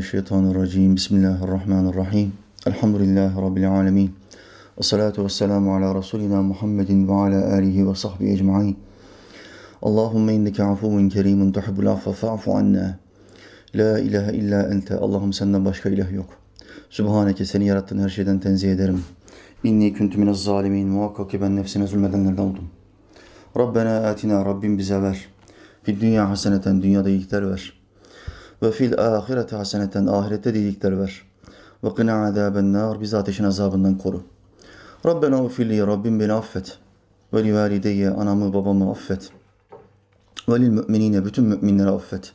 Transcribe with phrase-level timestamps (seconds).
[0.00, 0.96] Euzubillahimineşşeytanirracim.
[0.96, 2.32] Bismillahirrahmanirrahim.
[2.66, 4.14] Elhamdülillahi Rabbil alemin.
[4.78, 8.78] Ve salatu ve selamu ala Resulina Muhammedin ve ala alihi ve sahbihi ecma'in.
[9.82, 12.98] Allahümme inneke afuvun kerimun tuhibbul affa fa'fu anna.
[13.74, 14.96] La ilahe illa ente.
[14.96, 16.28] Allah'ım senden başka ilah yok.
[16.90, 19.04] Sübhaneke seni yarattığın her şeyden tenzih ederim.
[19.64, 20.88] İnni kuntu minez zalimin.
[20.88, 22.68] Muhakkak ki ben nefsine zulmedenlerden oldum.
[23.56, 25.26] Rabbena atina Rabbim bize ver.
[25.82, 27.79] Fid dünya haseneten dünyada iyilikler ver.
[28.62, 31.22] Ve fil ahirete haseneten ahirette de iyilikler ver.
[31.84, 34.22] Ve qina azaben nar bizi ateşin azabından koru.
[35.06, 36.78] Rabbena ufilli Rabbim beni affet.
[37.34, 39.30] Ve li valideyye anamı babamı affet.
[40.48, 42.32] Ve lil müminine bütün müminleri affet.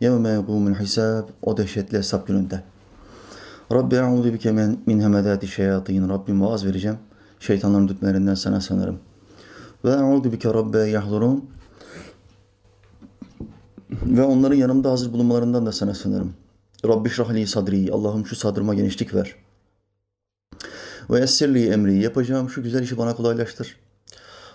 [0.00, 2.62] Yevme yegumul hisab o dehşetli hesap gününde.
[3.72, 6.08] Rabbi e'udu bike min, hemedati şeyatin.
[6.08, 6.98] Rabbim vaaz vereceğim.
[7.40, 8.98] Şeytanların dütmelerinden sana sanırım.
[9.84, 11.44] Ve e'udu bike Rabbe yahdurun.
[13.90, 16.34] Ve onların yanımda hazır bulunmalarından da sana sığınırım.
[16.86, 17.92] Rabbi şrahli sadri.
[17.92, 19.34] Allah'ım şu sadrıma genişlik ver.
[21.10, 22.02] Ve yessirli emri.
[22.02, 23.76] Yapacağım şu güzel işi bana kolaylaştır.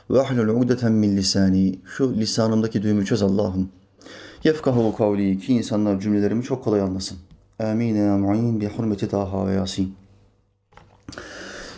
[0.09, 1.79] Ve ahlul ugdeten min lisani.
[1.85, 3.69] Şu lisanımdaki düğümü çöz Allah'ım.
[4.43, 5.39] Yefkahu kavli.
[5.39, 7.17] Ki insanlar cümlelerimi çok kolay anlasın.
[7.59, 9.95] Amin ya mu'in bi hurmeti Taha ve Yasin.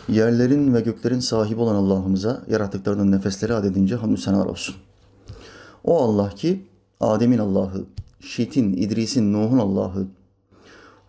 [0.08, 4.74] Yerlerin ve göklerin sahibi olan Allah'ımıza yarattıklarının nefesleri adedince hamdü senalar olsun.
[5.84, 6.62] O Allah ki
[7.00, 7.84] Adem'in Allah'ı,
[8.20, 10.06] Şit'in, İdris'in, Nuh'un Allah'ı,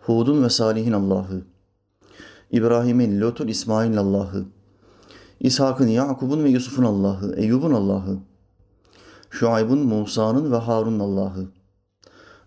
[0.00, 1.42] Hud'un ve Salih'in Allah'ı,
[2.50, 4.44] İbrahim'in, Lut'un, İsmail'in Allah'ı,
[5.40, 8.18] İshak'ın, Yakub'un ve Yusuf'un Allah'ı, Eyyub'un Allah'ı,
[9.30, 11.46] Şuayb'ın, Musa'nın ve Harun'un Allah'ı,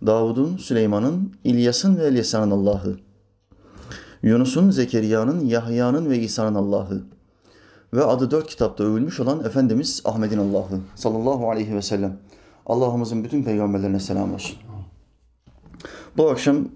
[0.06, 2.98] Davud'un, Süleyman'ın, İlyas'ın ve Elyasa'nın Allah'ı,
[4.24, 7.04] Yunus'un, Zekeriya'nın, Yahya'nın ve İsa'nın Allah'ı
[7.94, 12.18] ve adı dört kitapta övülmüş olan Efendimiz Ahmet'in Allah'ı sallallahu aleyhi ve sellem.
[12.72, 14.58] Allah'ımızın bütün peygamberlerine selam olsun.
[16.18, 16.68] Bu akşam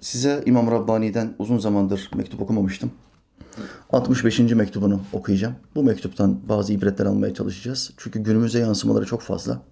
[0.00, 2.90] size İmam Rabbani'den uzun zamandır mektup okumamıştım.
[3.90, 4.38] 65.
[4.38, 5.54] mektubunu okuyacağım.
[5.74, 7.90] Bu mektuptan bazı ibretler almaya çalışacağız.
[7.96, 9.62] Çünkü günümüze yansımaları çok fazla.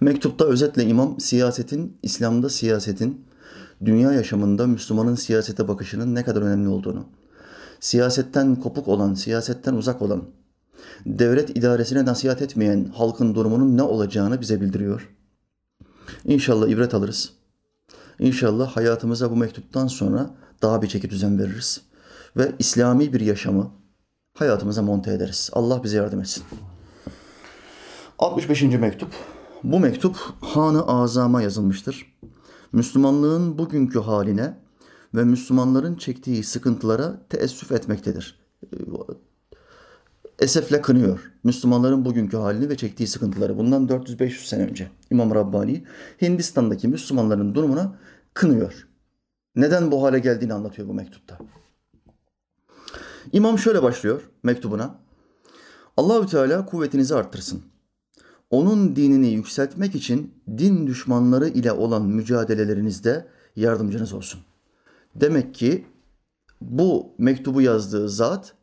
[0.00, 3.24] Mektupta özetle imam siyasetin, İslam'da siyasetin,
[3.84, 7.04] dünya yaşamında Müslümanın siyasete bakışının ne kadar önemli olduğunu,
[7.80, 10.22] siyasetten kopuk olan, siyasetten uzak olan,
[11.06, 15.08] devlet idaresine nasihat etmeyen halkın durumunun ne olacağını bize bildiriyor.
[16.24, 17.32] İnşallah ibret alırız.
[18.18, 20.30] İnşallah hayatımıza bu mektuptan sonra
[20.62, 21.80] daha bir çeki düzen veririz.
[22.36, 23.70] Ve İslami bir yaşamı
[24.34, 25.50] hayatımıza monte ederiz.
[25.52, 26.44] Allah bize yardım etsin.
[28.18, 28.62] 65.
[28.62, 29.08] mektup.
[29.64, 32.16] Bu mektup Han-ı Azam'a yazılmıştır.
[32.72, 34.58] Müslümanlığın bugünkü haline
[35.14, 38.40] ve Müslümanların çektiği sıkıntılara teessüf etmektedir
[40.40, 41.32] esefle kınıyor.
[41.44, 43.58] Müslümanların bugünkü halini ve çektiği sıkıntıları.
[43.58, 45.84] Bundan 400-500 sene önce İmam Rabbani
[46.22, 47.98] Hindistan'daki Müslümanların durumuna
[48.34, 48.86] kınıyor.
[49.56, 51.38] Neden bu hale geldiğini anlatıyor bu mektupta.
[53.32, 54.94] İmam şöyle başlıyor mektubuna.
[55.96, 57.62] Allahü Teala kuvvetinizi arttırsın.
[58.50, 63.26] Onun dinini yükseltmek için din düşmanları ile olan mücadelelerinizde
[63.56, 64.40] yardımcınız olsun.
[65.14, 65.86] Demek ki
[66.60, 68.54] bu mektubu yazdığı zat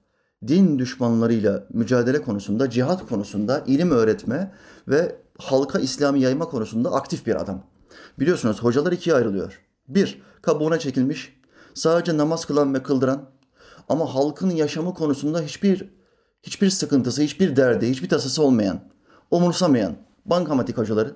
[0.48, 4.52] din düşmanlarıyla mücadele konusunda, cihat konusunda, ilim öğretme
[4.88, 7.64] ve halka İslam'ı yayma konusunda aktif bir adam.
[8.20, 9.62] Biliyorsunuz hocalar ikiye ayrılıyor.
[9.88, 11.40] Bir, kabuğuna çekilmiş,
[11.74, 13.30] sadece namaz kılan ve kıldıran
[13.90, 15.98] ama halkın yaşamı konusunda hiçbir
[16.44, 18.80] hiçbir sıkıntısı, hiçbir derdi, hiçbir tasası olmayan,
[19.32, 19.96] umursamayan
[20.26, 21.16] bankamatik hocaları.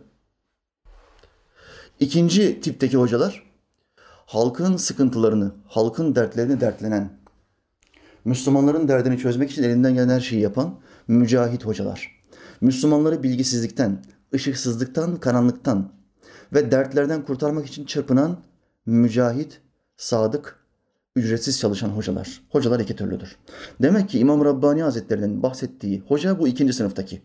[1.99, 3.51] İkinci tipteki hocalar
[4.25, 7.20] halkın sıkıntılarını, halkın dertlerini dertlenen,
[8.25, 12.21] Müslümanların derdini çözmek için elinden gelen her şeyi yapan mücahit hocalar.
[12.61, 15.93] Müslümanları bilgisizlikten, ışıksızlıktan, karanlıktan
[16.53, 18.37] ve dertlerden kurtarmak için çırpınan
[18.85, 19.61] mücahit,
[19.97, 20.59] sadık,
[21.15, 22.41] ücretsiz çalışan hocalar.
[22.49, 23.37] Hocalar iki türlüdür.
[23.81, 27.21] Demek ki İmam Rabbani Hazretleri'nin bahsettiği hoca bu ikinci sınıftaki.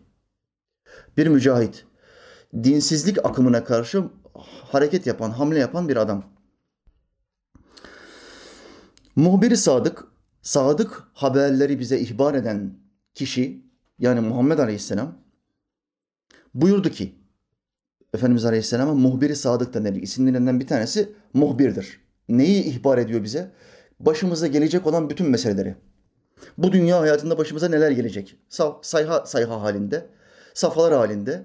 [1.17, 1.85] Bir mücahit,
[2.63, 4.03] dinsizlik akımına karşı
[4.71, 6.23] hareket yapan, hamle yapan bir adam.
[9.15, 10.05] Muhbiri sadık,
[10.47, 12.73] sadık haberleri bize ihbar eden
[13.13, 13.61] kişi
[13.99, 15.17] yani Muhammed Aleyhisselam
[16.53, 17.15] buyurdu ki
[18.13, 20.01] Efendimiz Aleyhisselam'a muhbiri sadık denir.
[20.01, 22.01] İsimlerinden bir tanesi muhbirdir.
[22.29, 23.51] Neyi ihbar ediyor bize?
[23.99, 25.75] Başımıza gelecek olan bütün meseleleri.
[26.57, 28.35] Bu dünya hayatında başımıza neler gelecek?
[28.81, 30.05] Sayha sayha halinde,
[30.53, 31.43] safhalar halinde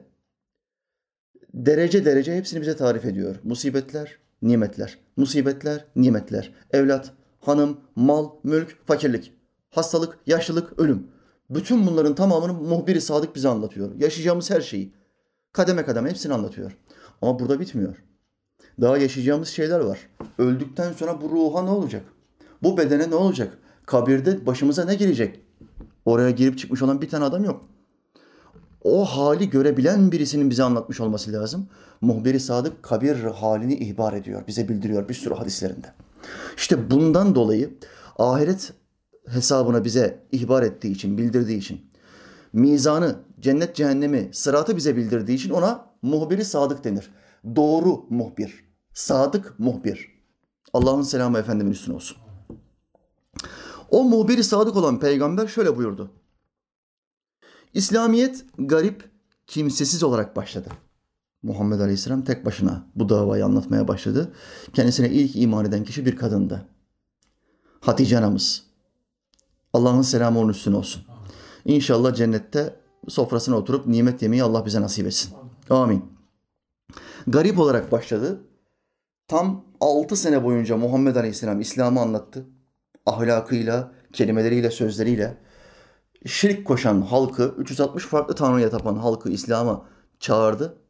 [1.55, 3.37] derece derece hepsini bize tarif ediyor.
[3.45, 4.99] Musibetler, nimetler.
[5.17, 6.53] Musibetler, nimetler.
[6.73, 9.33] Evlat, hanım, mal, mülk, fakirlik,
[9.71, 11.07] hastalık, yaşlılık, ölüm.
[11.51, 13.95] Bütün bunların tamamını muhbiri sadık bize anlatıyor.
[13.99, 14.93] Yaşayacağımız her şeyi.
[15.53, 16.77] Kademe kademe hepsini anlatıyor.
[17.23, 18.05] Ama burada bitmiyor.
[18.81, 19.99] Daha yaşayacağımız şeyler var.
[20.39, 22.03] Öldükten sonra bu ruha ne olacak?
[22.63, 23.59] Bu bedene ne olacak?
[23.87, 25.41] Kabirde başımıza ne gelecek?
[26.05, 27.65] Oraya girip çıkmış olan bir tane adam yok.
[28.85, 31.69] O hali görebilen birisinin bize anlatmış olması lazım.
[32.01, 35.87] Muhbiri Sadık kabir halini ihbar ediyor, bize bildiriyor bir sürü hadislerinde.
[36.57, 37.79] İşte bundan dolayı
[38.19, 38.73] ahiret
[39.29, 41.91] hesabına bize ihbar ettiği için, bildirdiği için,
[42.53, 47.11] mizanı, cennet cehennemi, sıratı bize bildirdiği için ona muhbiri sadık denir.
[47.57, 48.65] Doğru muhbir,
[48.95, 50.13] sadık muhbir.
[50.73, 52.17] Allah'ın selamı Efendimin üstüne olsun.
[53.91, 56.11] O muhbiri sadık olan peygamber şöyle buyurdu.
[57.75, 59.11] İslamiyet garip,
[59.47, 60.69] kimsesiz olarak başladı.
[61.43, 64.33] Muhammed Aleyhisselam tek başına bu davayı anlatmaya başladı.
[64.73, 66.67] Kendisine ilk iman eden kişi bir kadındı.
[67.81, 68.63] Hatice anamız.
[69.73, 71.03] Allah'ın selamı onun üstüne olsun.
[71.65, 72.77] İnşallah cennette
[73.09, 75.35] sofrasına oturup nimet yemeyi Allah bize nasip etsin.
[75.71, 76.05] Amin.
[77.27, 78.41] Garip olarak başladı.
[79.29, 82.47] Tam 6 sene boyunca Muhammed Aleyhisselam İslam'ı anlattı.
[83.07, 85.39] Ahlakıyla, kelimeleriyle, sözleriyle.
[86.27, 89.87] Şirk koşan halkı, 360 farklı tanrıya tapan halkı İslam'a
[90.21, 90.82] çağırdı.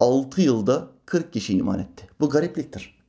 [0.00, 2.08] 6 yılda 40 kişi iman etti.
[2.20, 3.00] Bu garipliktir.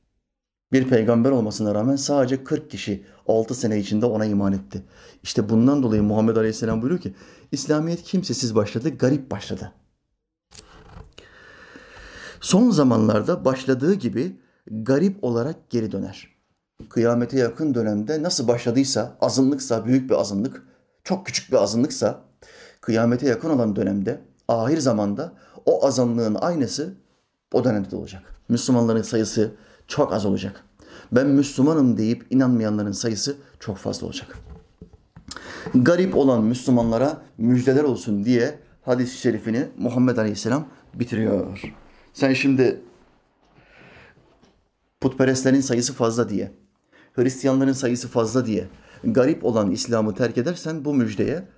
[0.72, 4.82] Bir peygamber olmasına rağmen sadece 40 kişi 6 sene içinde ona iman etti.
[5.22, 7.14] İşte bundan dolayı Muhammed Aleyhisselam buyuruyor ki
[7.52, 9.72] İslamiyet kimsesiz başladı, garip başladı.
[12.40, 16.28] Son zamanlarda başladığı gibi garip olarak geri döner.
[16.88, 20.62] Kıyamete yakın dönemde nasıl başladıysa, azınlıksa, büyük bir azınlık,
[21.04, 22.20] çok küçük bir azınlıksa,
[22.80, 25.32] kıyamete yakın olan dönemde, ahir zamanda
[25.66, 26.94] o azınlığın aynısı
[27.52, 28.22] o dönemde de olacak.
[28.48, 29.50] Müslümanların sayısı
[29.86, 30.64] çok az olacak.
[31.12, 34.38] Ben Müslümanım deyip inanmayanların sayısı çok fazla olacak.
[35.74, 41.62] Garip olan Müslümanlara müjdeler olsun diye hadis-i şerifini Muhammed Aleyhisselam bitiriyor.
[42.12, 42.80] Sen şimdi
[45.00, 46.52] putperestlerin sayısı fazla diye,
[47.12, 48.66] Hristiyanların sayısı fazla diye
[49.04, 51.48] garip olan İslam'ı terk edersen bu müjdeye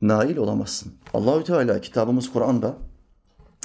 [0.00, 0.92] nail olamazsın.
[1.14, 2.76] Allahü Teala kitabımız Kur'an'da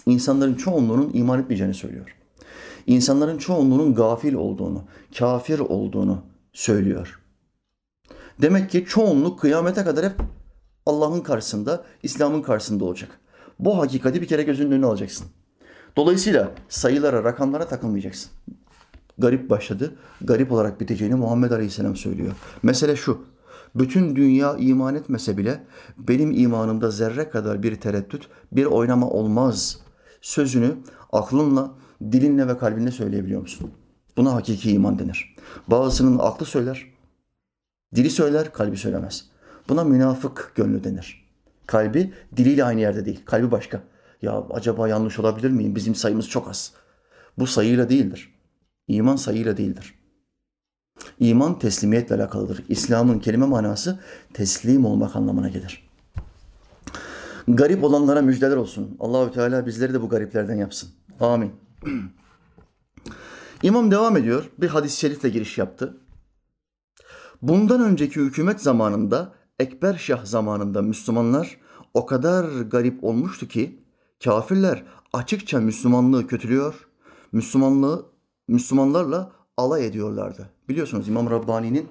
[0.06, 2.16] insanların çoğunluğunun iman etmeyeceğini söylüyor.
[2.88, 4.84] İnsanların çoğunluğunun gafil olduğunu,
[5.18, 6.22] kafir olduğunu
[6.54, 7.20] söylüyor.
[8.42, 10.16] Demek ki çoğunluk kıyamete kadar hep
[10.86, 13.20] Allah'ın karşısında, İslam'ın karşısında olacak.
[13.60, 15.28] Bu hakikati bir kere gözünün önüne alacaksın.
[15.96, 18.32] Dolayısıyla sayılara, rakamlara takılmayacaksın.
[19.18, 22.32] Garip başladı, garip olarak biteceğini Muhammed Aleyhisselam söylüyor.
[22.64, 23.26] Mesele şu,
[23.76, 25.64] bütün dünya iman etmese bile
[25.98, 29.83] benim imanımda zerre kadar bir tereddüt, bir oynama olmaz
[30.24, 30.78] sözünü
[31.12, 31.72] aklınla,
[32.12, 33.72] dilinle ve kalbinle söyleyebiliyor musun?
[34.18, 35.36] Buna hakiki iman denir.
[35.68, 36.86] Bazısının aklı söyler,
[37.96, 39.30] dili söyler, kalbi söylemez.
[39.70, 41.30] Buna münafık gönlü denir.
[41.68, 43.84] Kalbi diliyle aynı yerde değil, kalbi başka.
[44.22, 45.76] Ya acaba yanlış olabilir miyim?
[45.76, 46.74] Bizim sayımız çok az.
[47.38, 48.34] Bu sayıyla değildir.
[48.88, 49.94] İman sayıyla değildir.
[51.20, 52.64] İman teslimiyetle alakalıdır.
[52.70, 54.00] İslam'ın kelime manası
[54.34, 55.90] teslim olmak anlamına gelir.
[57.48, 58.98] Garip olanlara müjdeler olsun.
[59.00, 60.90] Allahü Teala bizleri de bu gariplerden yapsın.
[61.20, 61.52] Amin.
[63.64, 64.50] İmam devam ediyor.
[64.58, 65.98] Bir hadis-i şerifle giriş yaptı.
[67.42, 71.58] Bundan önceki hükümet zamanında Ekber Şah zamanında Müslümanlar
[71.94, 73.80] o kadar garip olmuştu ki
[74.24, 76.88] kafirler açıkça Müslümanlığı kötülüyor,
[77.32, 78.06] Müslümanlığı
[78.48, 80.50] Müslümanlarla alay ediyorlardı.
[80.70, 81.90] Biliyorsunuz İmam Rabbani'nin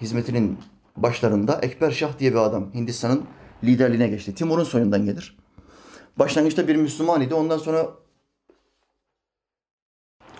[0.00, 0.58] hizmetinin
[0.96, 3.24] başlarında Ekber Şah diye bir adam Hindistan'ın
[3.66, 4.34] liderliğine geçti.
[4.34, 5.36] Timur'un soyundan gelir.
[6.18, 7.34] Başlangıçta bir Müslüman idi.
[7.34, 7.88] Ondan sonra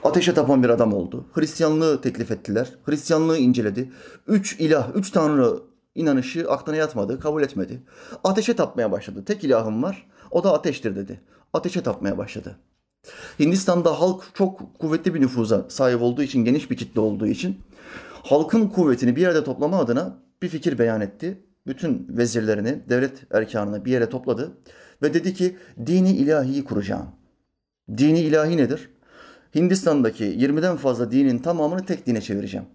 [0.05, 1.27] ateşe tapan bir adam oldu.
[1.33, 2.73] Hristiyanlığı teklif ettiler.
[2.85, 3.93] Hristiyanlığı inceledi.
[4.27, 5.63] Üç ilah, üç tanrı
[5.95, 7.83] inanışı aklına yatmadı, kabul etmedi.
[8.25, 9.25] Ateşe tapmaya başladı.
[9.25, 11.21] Tek ilahım var, o da ateştir dedi.
[11.53, 12.59] Ateşe tapmaya başladı.
[13.39, 17.61] Hindistan'da halk çok kuvvetli bir nüfuza sahip olduğu için, geniş bir kitle olduğu için
[18.23, 21.45] halkın kuvvetini bir yerde toplama adına bir fikir beyan etti.
[21.67, 24.57] Bütün vezirlerini, devlet erkanını bir yere topladı
[25.03, 25.57] ve dedi ki
[25.87, 27.09] dini ilahiyi kuracağım.
[27.97, 28.91] Dini ilahi nedir?
[29.55, 32.67] Hindistan'daki 20'den fazla dinin tamamını tek dine çevireceğim.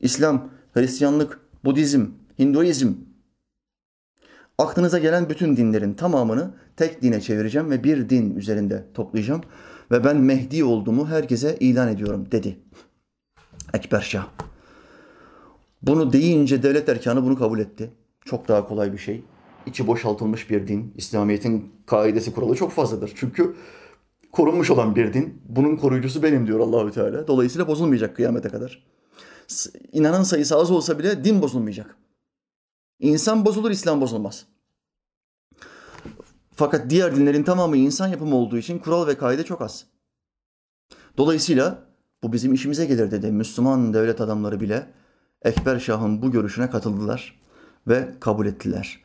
[0.00, 2.06] İslam, Hristiyanlık, Budizm,
[2.38, 2.92] Hinduizm,
[4.58, 9.40] aklınıza gelen bütün dinlerin tamamını tek dine çevireceğim ve bir din üzerinde toplayacağım
[9.90, 12.58] ve ben Mehdi olduğumu herkese ilan ediyorum dedi.
[13.74, 14.28] Ekber Şah.
[15.86, 17.90] Bunu deyince devlet erkanı bunu kabul etti.
[18.24, 19.24] Çok daha kolay bir şey.
[19.66, 20.92] İçi boşaltılmış bir din.
[20.96, 23.12] İslamiyet'in kaidesi kuralı çok fazladır.
[23.14, 23.56] Çünkü
[24.32, 25.42] korunmuş olan bir din.
[25.48, 27.26] Bunun koruyucusu benim diyor Allahü Teala.
[27.26, 28.86] Dolayısıyla bozulmayacak kıyamete kadar.
[29.92, 31.96] İnanan sayısı az olsa bile din bozulmayacak.
[33.00, 34.46] İnsan bozulur, İslam bozulmaz.
[36.54, 39.86] Fakat diğer dinlerin tamamı insan yapımı olduğu için kural ve kaide çok az.
[41.18, 41.86] Dolayısıyla
[42.22, 43.32] bu bizim işimize gelir dedi.
[43.32, 44.86] Müslüman devlet adamları bile
[45.46, 47.40] Ekber Şah'ın bu görüşüne katıldılar
[47.88, 49.00] ve kabul ettiler.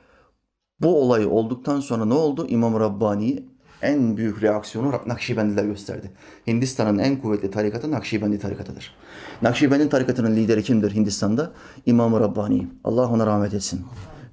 [0.79, 2.47] Bu olay olduktan sonra ne oldu?
[2.47, 3.43] İmam Rabbani
[3.81, 6.11] en büyük reaksiyonu Nakşibendiler gösterdi.
[6.47, 8.95] Hindistan'ın en kuvvetli tarikatı Nakşibendi tarikatıdır.
[9.41, 11.51] Nakşibendi tarikatının lideri kimdir Hindistan'da?
[11.85, 12.67] İmam Rabbani.
[12.83, 13.85] Allah ona rahmet etsin.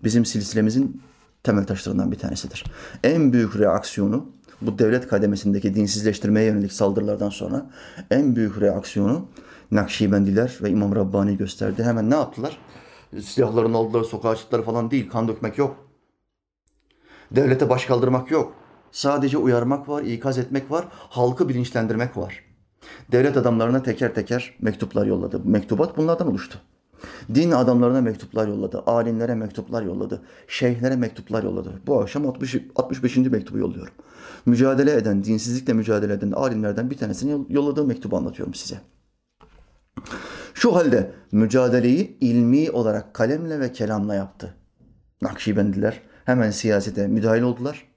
[0.05, 1.03] Bizim silsilemizin
[1.43, 2.65] temel taşlarından bir tanesidir.
[3.05, 4.27] En büyük reaksiyonu
[4.61, 7.71] bu devlet kademesindeki dinsizleştirmeye yönelik saldırılardan sonra
[8.11, 9.29] en büyük reaksiyonu
[9.71, 11.83] Nakşibendiler ve İmam Rabbani gösterdi.
[11.83, 12.59] Hemen ne yaptılar?
[13.21, 15.11] Silahlarını aldılar, sokağa çıktılar falan değil.
[15.11, 15.77] Kan dökmek yok.
[17.31, 18.53] Devlete baş kaldırmak yok.
[18.93, 22.45] Sadece uyarmak var, ikaz etmek var, halkı bilinçlendirmek var.
[23.13, 25.41] Devlet adamlarına teker teker mektuplar yolladı.
[25.45, 26.59] Mektubat bunlardan oluştu.
[27.35, 31.81] Din adamlarına mektuplar yolladı, alimlere mektuplar yolladı, şeyhlere mektuplar yolladı.
[31.87, 33.17] Bu akşam 60, 65.
[33.17, 33.95] mektubu yolluyorum.
[34.47, 38.81] Mücadele eden, dinsizlikle mücadele eden alimlerden bir tanesini yolladığı mektubu anlatıyorum size.
[40.55, 44.55] Şu halde mücadeleyi ilmi olarak kalemle ve kelamla yaptı.
[45.23, 47.89] Nakşibendiler hemen siyasete müdahil oldular.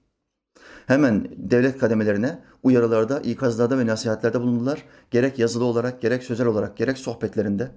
[0.87, 4.83] Hemen devlet kademelerine uyarılarda, ikazlarda ve nasihatlerde bulundular.
[5.11, 7.71] Gerek yazılı olarak, gerek sözel olarak, gerek sohbetlerinde,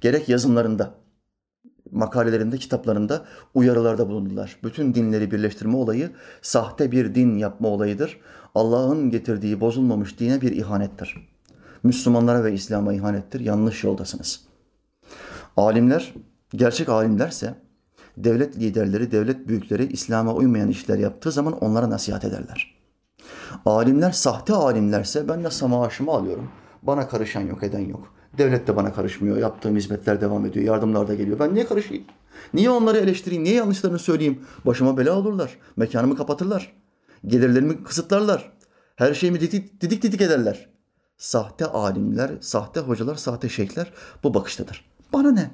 [0.00, 0.94] gerek yazımlarında,
[1.90, 3.24] makalelerinde, kitaplarında
[3.54, 4.56] uyarılarda bulundular.
[4.64, 6.10] Bütün dinleri birleştirme olayı
[6.42, 8.20] sahte bir din yapma olayıdır.
[8.54, 11.31] Allah'ın getirdiği bozulmamış dine bir ihanettir.
[11.82, 13.40] Müslümanlara ve İslam'a ihanettir.
[13.40, 14.40] Yanlış yoldasınız.
[15.56, 16.14] Alimler,
[16.54, 17.54] gerçek alimlerse
[18.16, 22.74] devlet liderleri, devlet büyükleri İslam'a uymayan işler yaptığı zaman onlara nasihat ederler.
[23.66, 26.50] Alimler sahte alimlerse ben nasıl maaşımı alıyorum.
[26.82, 28.14] Bana karışan yok, eden yok.
[28.38, 29.36] Devlet de bana karışmıyor.
[29.36, 30.66] Yaptığım hizmetler devam ediyor.
[30.66, 31.38] Yardımlar da geliyor.
[31.38, 32.04] Ben niye karışayım?
[32.54, 33.44] Niye onları eleştireyim?
[33.44, 34.40] Niye yanlışlarını söyleyeyim?
[34.66, 35.58] Başıma bela olurlar.
[35.76, 36.72] Mekanımı kapatırlar.
[37.26, 38.52] Gelirlerimi kısıtlarlar.
[38.96, 40.71] Her şeyimi didik didik, didik ederler.
[41.22, 44.84] Sahte alimler, sahte hocalar, sahte şeyhler bu bakıştadır.
[45.12, 45.50] Bana ne?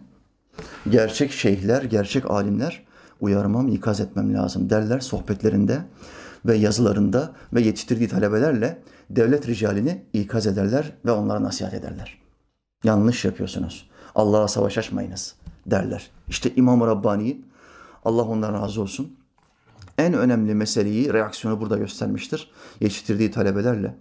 [0.90, 2.86] Gerçek şeyhler, gerçek alimler
[3.20, 5.84] uyarmam, ikaz etmem lazım derler sohbetlerinde
[6.46, 12.18] ve yazılarında ve yetiştirdiği talebelerle devlet ricalini ikaz ederler ve onlara nasihat ederler.
[12.84, 13.90] Yanlış yapıyorsunuz.
[14.14, 15.34] Allah'a savaş açmayınız
[15.66, 16.10] derler.
[16.28, 17.44] İşte İmam-ı Rabbani,
[18.04, 19.16] Allah ondan razı olsun,
[19.98, 22.50] en önemli meseleyi, reaksiyonu burada göstermiştir.
[22.80, 23.94] Yetiştirdiği talebelerle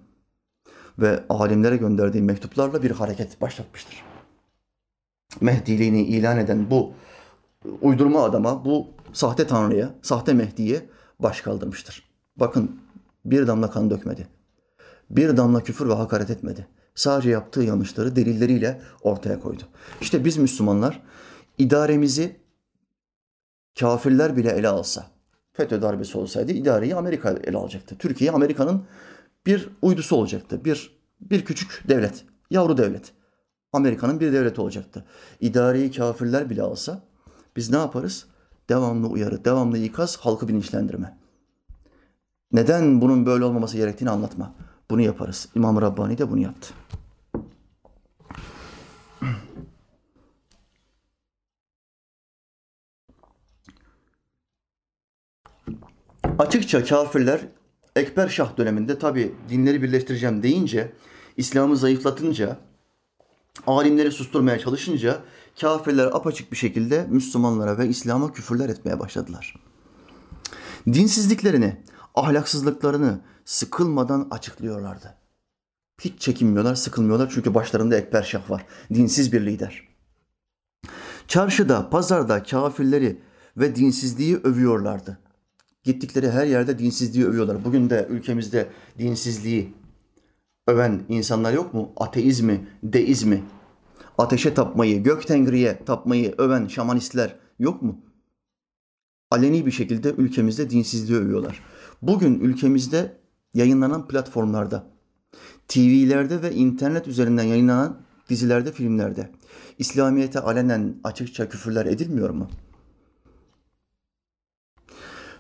[0.99, 4.03] ve alimlere gönderdiği mektuplarla bir hareket başlatmıştır.
[5.41, 6.93] Mehdiliğini ilan eden bu
[7.81, 10.89] uydurma adama, bu sahte tanrıya, sahte Mehdi'ye
[11.19, 12.09] baş kaldırmıştır.
[12.35, 12.79] Bakın
[13.25, 14.27] bir damla kan dökmedi.
[15.09, 16.67] Bir damla küfür ve hakaret etmedi.
[16.95, 19.63] Sadece yaptığı yanlışları delilleriyle ortaya koydu.
[20.01, 21.03] İşte biz Müslümanlar
[21.57, 22.35] idaremizi
[23.79, 25.07] kafirler bile ele alsa,
[25.53, 27.95] FETÖ darbesi olsaydı idareyi Amerika ele alacaktı.
[27.97, 28.83] Türkiye Amerika'nın
[29.45, 30.65] bir uydusu olacaktı.
[30.65, 33.13] Bir bir küçük devlet, yavru devlet.
[33.73, 35.05] Amerika'nın bir devleti olacaktı.
[35.39, 37.03] İdareyi kafirler bile alsa
[37.55, 38.27] biz ne yaparız?
[38.69, 41.17] Devamlı uyarı, devamlı ikaz, halkı bilinçlendirme.
[42.51, 44.55] Neden bunun böyle olmaması gerektiğini anlatma.
[44.91, 45.49] Bunu yaparız.
[45.55, 46.73] İmam Rabbani de bunu yaptı.
[56.39, 57.41] Açıkça kafirler
[57.97, 60.93] Ekber Şah döneminde tabi dinleri birleştireceğim deyince,
[61.37, 62.57] İslam'ı zayıflatınca,
[63.67, 65.21] alimleri susturmaya çalışınca
[65.61, 69.55] kafirler apaçık bir şekilde Müslümanlara ve İslam'a küfürler etmeye başladılar.
[70.87, 71.77] Dinsizliklerini,
[72.15, 75.13] ahlaksızlıklarını sıkılmadan açıklıyorlardı.
[76.01, 78.65] Hiç çekinmiyorlar, sıkılmıyorlar çünkü başlarında Ekber Şah var.
[78.93, 79.87] Dinsiz bir lider.
[81.27, 83.21] Çarşıda, pazarda kafirleri
[83.57, 85.19] ve dinsizliği övüyorlardı.
[85.87, 87.65] Gittikleri her yerde dinsizliği övüyorlar.
[87.65, 88.67] Bugün de ülkemizde
[88.99, 89.73] dinsizliği
[90.67, 91.91] öven insanlar yok mu?
[91.97, 93.43] Ateizmi, deizmi,
[94.17, 98.01] ateşe tapmayı, gök tengriye tapmayı öven şamanistler yok mu?
[99.31, 101.63] Aleni bir şekilde ülkemizde dinsizliği övüyorlar.
[102.01, 103.17] Bugün ülkemizde
[103.53, 104.87] yayınlanan platformlarda,
[105.67, 109.29] TV'lerde ve internet üzerinden yayınlanan dizilerde, filmlerde
[109.77, 112.49] İslamiyet'e alenen açıkça küfürler edilmiyor mu?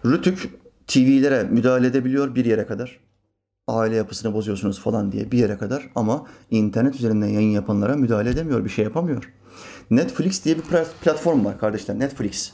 [0.05, 0.49] Rütük
[0.87, 2.99] TV'lere müdahale edebiliyor bir yere kadar.
[3.67, 8.65] Aile yapısını bozuyorsunuz falan diye bir yere kadar ama internet üzerinden yayın yapanlara müdahale edemiyor,
[8.65, 9.33] bir şey yapamıyor.
[9.89, 10.63] Netflix diye bir
[11.01, 12.51] platform var kardeşler, Netflix.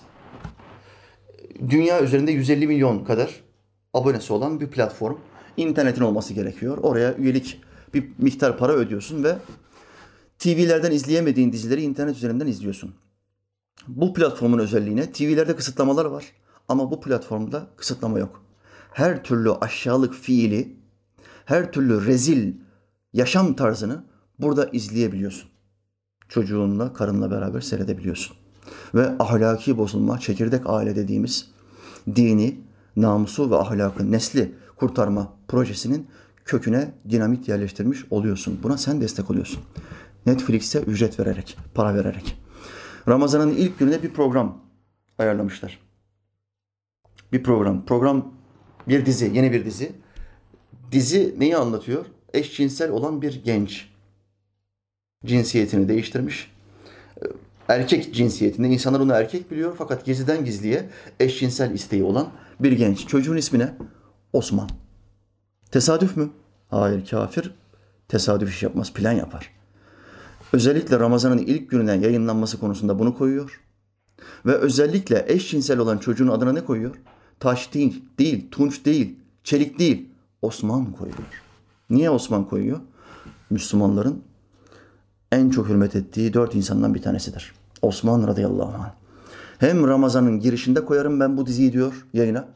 [1.70, 3.44] Dünya üzerinde 150 milyon kadar
[3.94, 5.18] abonesi olan bir platform.
[5.58, 6.78] İnternetin olması gerekiyor.
[6.78, 7.62] Oraya üyelik
[7.94, 9.36] bir miktar para ödüyorsun ve
[10.40, 12.96] TV'lerden izleyemediğin dizileri internet üzerinden izliyorsun.
[13.88, 16.26] Bu platformun özelliğine TV'lerde kısıtlamalar var.
[16.74, 18.42] Ama bu platformda kısıtlama yok.
[18.92, 20.76] Her türlü aşağılık fiili,
[21.46, 22.54] her türlü rezil
[23.14, 24.04] yaşam tarzını
[24.40, 25.50] burada izleyebiliyorsun.
[26.30, 28.36] Çocuğunla, karınla beraber seyredebiliyorsun.
[28.96, 31.52] Ve ahlaki bozulma, çekirdek aile dediğimiz
[32.16, 32.62] dini,
[32.96, 36.08] namusu ve ahlakı, nesli kurtarma projesinin
[36.46, 38.60] köküne dinamit yerleştirmiş oluyorsun.
[38.64, 39.64] Buna sen destek oluyorsun.
[40.26, 42.38] Netflix'e ücret vererek, para vererek.
[43.08, 44.62] Ramazan'ın ilk gününe bir program
[45.20, 45.93] ayarlamışlar.
[47.34, 47.86] Bir program.
[47.86, 48.34] Program
[48.88, 49.92] bir dizi, yeni bir dizi.
[50.92, 52.06] Dizi neyi anlatıyor?
[52.34, 53.90] Eşcinsel olan bir genç.
[55.26, 56.52] Cinsiyetini değiştirmiş.
[57.68, 58.68] Erkek cinsiyetinde.
[58.68, 63.08] insanlar onu erkek biliyor fakat gizliden gizliye eşcinsel isteği olan bir genç.
[63.08, 63.74] Çocuğun ismi ne?
[64.34, 64.70] Osman.
[65.72, 66.30] Tesadüf mü?
[66.70, 67.52] Hayır kafir
[68.08, 69.52] tesadüf iş yapmaz, plan yapar.
[70.54, 73.62] Özellikle Ramazan'ın ilk gününe yayınlanması konusunda bunu koyuyor.
[74.46, 76.96] Ve özellikle eşcinsel olan çocuğun adına ne koyuyor?
[77.44, 80.10] Taş değil, değil, tunç değil, çelik değil,
[80.42, 81.44] Osman koyuyor.
[81.90, 82.80] Niye Osman koyuyor?
[83.50, 84.24] Müslümanların
[85.32, 87.54] en çok hürmet ettiği dört insandan bir tanesidir.
[87.82, 88.92] Osman radıyallahu anh.
[89.60, 92.48] Hem Ramazan'ın girişinde koyarım ben bu diziyi diyor yayına.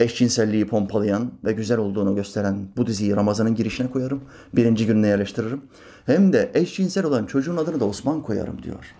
[0.00, 4.20] Eşcinselliği pompalayan ve güzel olduğunu gösteren bu diziyi Ramazan'ın girişine koyarım.
[4.54, 5.62] Birinci gününe yerleştiririm.
[6.06, 8.94] Hem de eşcinsel olan çocuğun adını da Osman koyarım diyor.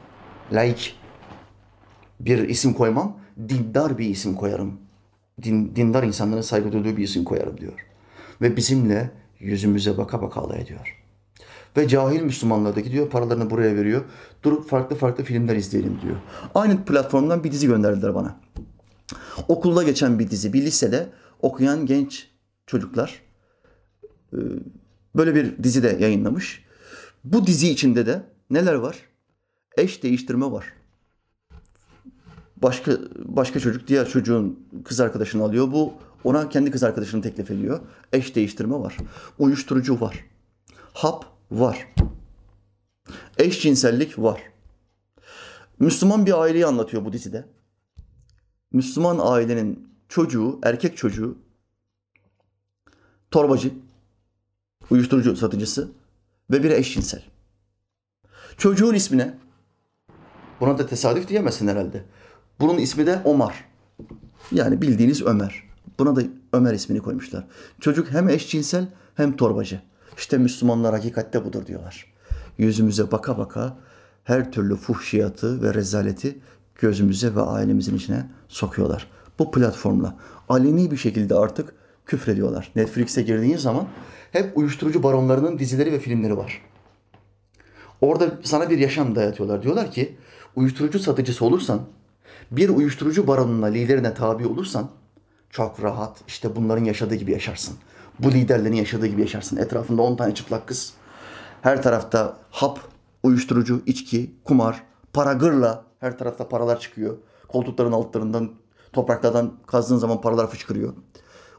[0.53, 0.97] Laik
[2.21, 4.80] bir isim koymam, dindar bir isim koyarım.
[5.42, 7.87] Din, dindar insanların saygı duyduğu bir isim koyarım diyor.
[8.40, 10.99] Ve bizimle yüzümüze baka baka alay ediyor.
[11.76, 14.04] Ve cahil Müslümanlar da gidiyor paralarını buraya veriyor.
[14.42, 16.16] Durup farklı farklı filmler izleyelim diyor.
[16.54, 18.37] Aynı platformdan bir dizi gönderdiler bana.
[19.49, 21.07] Okulda geçen bir dizi, bir lisede
[21.42, 22.28] okuyan genç
[22.66, 23.23] çocuklar
[24.33, 24.38] e,
[25.16, 26.64] böyle bir dizi de yayınlamış.
[27.25, 28.97] Bu dizi içinde de neler var?
[29.76, 30.78] Eş değiştirme var.
[32.62, 35.73] Başka başka çocuk diğer çocuğun kız arkadaşını alıyor.
[35.73, 37.81] Bu ona kendi kız arkadaşını teklif ediyor.
[38.12, 38.97] Eş değiştirme var.
[39.38, 40.25] Uyuşturucu var.
[40.95, 41.95] Hap var.
[43.38, 44.43] Eşcinsellik var.
[45.81, 47.44] Müslüman bir aileyi anlatıyor bu dizide.
[48.73, 51.38] Müslüman ailenin çocuğu, erkek çocuğu
[53.31, 53.73] torbacı,
[54.90, 55.88] uyuşturucu satıcısı
[56.51, 57.23] ve bir eşcinsel.
[58.57, 59.38] Çocuğun ismine
[60.61, 62.05] buna da tesadüf diyemezsin herhalde.
[62.61, 63.64] Bunun ismi de Omar.
[64.53, 65.62] Yani bildiğiniz Ömer.
[65.99, 67.44] Buna da Ömer ismini koymuşlar.
[67.81, 69.81] Çocuk hem eşcinsel hem torbacı.
[70.16, 72.12] İşte Müslümanlar hakikatte budur diyorlar.
[72.59, 73.77] Yüzümüze baka baka
[74.25, 76.38] her türlü fuhşiyatı ve rezaleti
[76.75, 79.07] gözümüze ve ailemizin içine sokuyorlar.
[79.38, 80.16] Bu platformla
[80.49, 81.75] aleni bir şekilde artık
[82.07, 82.73] küfrediyorlar.
[82.77, 83.88] Netflix'e girdiğin zaman
[84.33, 86.62] hep uyuşturucu baronlarının dizileri ve filmleri var.
[88.01, 89.62] Orada sana bir yaşam dayatıyorlar.
[89.62, 90.16] Diyorlar ki
[90.57, 91.81] uyuşturucu satıcısı olursan,
[92.51, 94.91] bir uyuşturucu baronuna, liderine tabi olursan
[95.51, 97.77] çok rahat işte bunların yaşadığı gibi yaşarsın.
[98.19, 99.57] Bu liderlerin yaşadığı gibi yaşarsın.
[99.57, 100.93] Etrafında 10 tane çıplak kız.
[101.63, 102.81] Her tarafta hap,
[103.23, 104.83] uyuşturucu, içki, kumar,
[105.13, 105.85] para gırla.
[106.01, 107.17] Her tarafta paralar çıkıyor.
[107.49, 108.51] Koltukların altlarından,
[108.93, 110.93] topraklardan kazdığın zaman paralar fışkırıyor.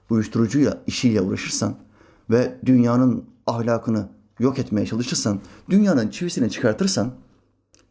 [0.10, 1.76] Uyuşturucuyla, işiyle uğraşırsan
[2.30, 7.12] ve dünyanın ahlakını yok etmeye çalışırsan, dünyanın çivisini çıkartırsan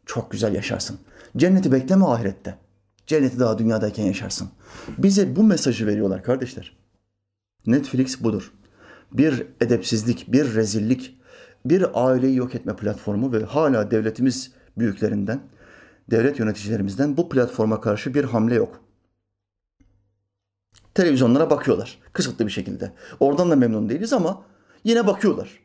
[0.06, 0.98] çok güzel yaşarsın.
[1.36, 2.58] Cenneti bekleme ahirette.
[3.08, 4.48] Cenneti daha dünyadayken yaşarsın.
[4.98, 6.76] Bize bu mesajı veriyorlar kardeşler.
[7.66, 8.52] Netflix budur.
[9.12, 11.20] Bir edepsizlik, bir rezillik,
[11.64, 15.40] bir aileyi yok etme platformu ve hala devletimiz büyüklerinden,
[16.10, 18.80] devlet yöneticilerimizden bu platforma karşı bir hamle yok.
[20.94, 22.92] Televizyonlara bakıyorlar kısıtlı bir şekilde.
[23.20, 24.42] Oradan da memnun değiliz ama
[24.84, 25.58] yine bakıyorlar.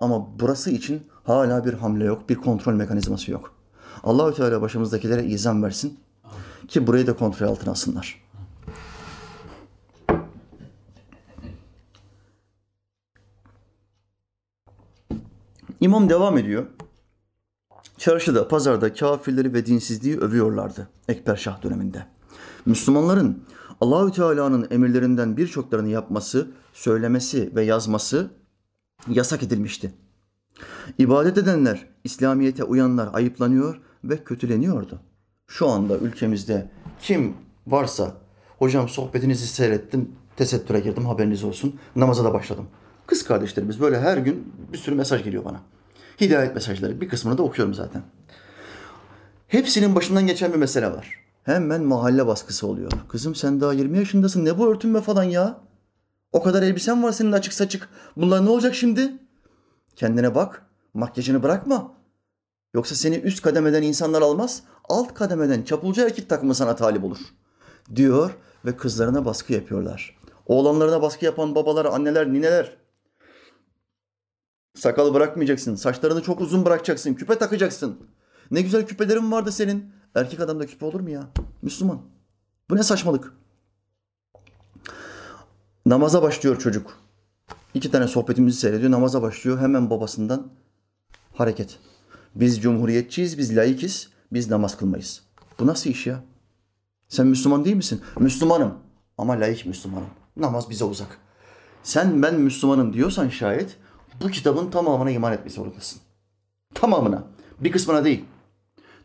[0.00, 3.54] Ama burası için hala bir hamle yok, bir kontrol mekanizması yok.
[4.02, 5.98] Allahü Teala başımızdakilere izan versin
[6.68, 8.24] ki burayı da kontrol altına alsınlar.
[15.80, 16.66] İmam devam ediyor.
[17.98, 22.06] Çarşıda, pazarda kafirleri ve dinsizliği övüyorlardı Ekber Şah döneminde.
[22.66, 23.44] Müslümanların
[23.80, 28.30] Allahü Teala'nın emirlerinden birçoklarını yapması, söylemesi ve yazması
[29.08, 29.94] yasak edilmişti.
[30.98, 35.00] İbadet edenler, İslamiyete uyanlar ayıplanıyor ve kötüleniyordu.
[35.46, 36.68] Şu anda ülkemizde
[37.00, 38.14] kim varsa,
[38.58, 42.68] hocam sohbetinizi seyrettim, tesettüre girdim haberiniz olsun, namaza da başladım.
[43.06, 45.60] Kız kardeşlerimiz böyle her gün bir sürü mesaj geliyor bana.
[46.20, 47.00] Hidayet mesajları.
[47.00, 48.02] Bir kısmını da okuyorum zaten.
[49.48, 51.24] Hepsinin başından geçen bir mesele var.
[51.42, 52.92] Hemen mahalle baskısı oluyor.
[53.08, 54.44] Kızım sen daha 20 yaşındasın.
[54.44, 55.60] Ne bu örtünme falan ya?
[56.32, 57.88] O kadar elbisen var senin açık saçık.
[58.16, 59.12] Bunlar ne olacak şimdi?
[59.96, 60.66] Kendine bak.
[60.94, 61.94] Makyajını bırakma.
[62.74, 64.62] Yoksa seni üst kademeden insanlar almaz.
[64.88, 67.18] Alt kademeden çapulcu erkek takımı sana talip olur.
[67.96, 68.30] Diyor
[68.64, 70.18] ve kızlarına baskı yapıyorlar.
[70.46, 72.76] Oğlanlarına baskı yapan babalar, anneler, nineler
[74.74, 75.74] Sakalı bırakmayacaksın.
[75.74, 77.14] Saçlarını çok uzun bırakacaksın.
[77.14, 77.98] Küpe takacaksın.
[78.50, 79.92] Ne güzel küpelerin vardı senin.
[80.14, 81.28] Erkek adamda küpe olur mu ya?
[81.62, 82.02] Müslüman.
[82.70, 83.32] Bu ne saçmalık?
[85.86, 86.98] Namaza başlıyor çocuk.
[87.74, 88.90] İki tane sohbetimizi seyrediyor.
[88.90, 89.58] Namaza başlıyor.
[89.58, 90.52] Hemen babasından
[91.34, 91.78] hareket.
[92.34, 95.22] Biz cumhuriyetçiyiz, biz laikiz, biz namaz kılmayız.
[95.58, 96.24] Bu nasıl iş ya?
[97.08, 98.00] Sen Müslüman değil misin?
[98.18, 98.74] Müslümanım
[99.18, 100.08] ama laik Müslümanım.
[100.36, 101.18] Namaz bize uzak.
[101.82, 103.76] Sen ben Müslümanım diyorsan şayet
[104.22, 106.00] bu kitabın tamamına iman etmesi zorundasın.
[106.74, 107.24] Tamamına.
[107.60, 108.24] Bir kısmına değil.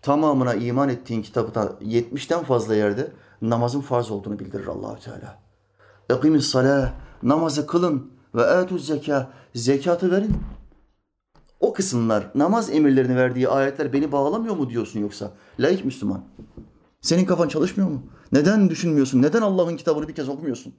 [0.01, 3.11] Tamamına iman ettiğin kitabı 70'ten fazla yerde
[3.41, 5.39] namazın farz olduğunu bildirir Allahü Teala.
[6.09, 10.37] Ekimis salah, namazı kılın ve etuz zeka, zekatı verin.
[11.59, 15.31] O kısımlar, namaz emirlerini verdiği ayetler beni bağlamıyor mu diyorsun yoksa?
[15.59, 16.23] Laik Müslüman.
[17.01, 18.03] Senin kafan çalışmıyor mu?
[18.31, 19.21] Neden düşünmüyorsun?
[19.21, 20.73] Neden Allah'ın kitabını bir kez okumuyorsun?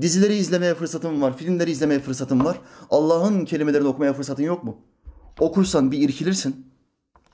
[0.00, 2.60] Dizileri izlemeye fırsatın var, filmleri izlemeye fırsatın var.
[2.90, 4.76] Allah'ın kelimelerini okumaya fırsatın yok mu?
[5.38, 6.66] Okursan bir irkilirsin,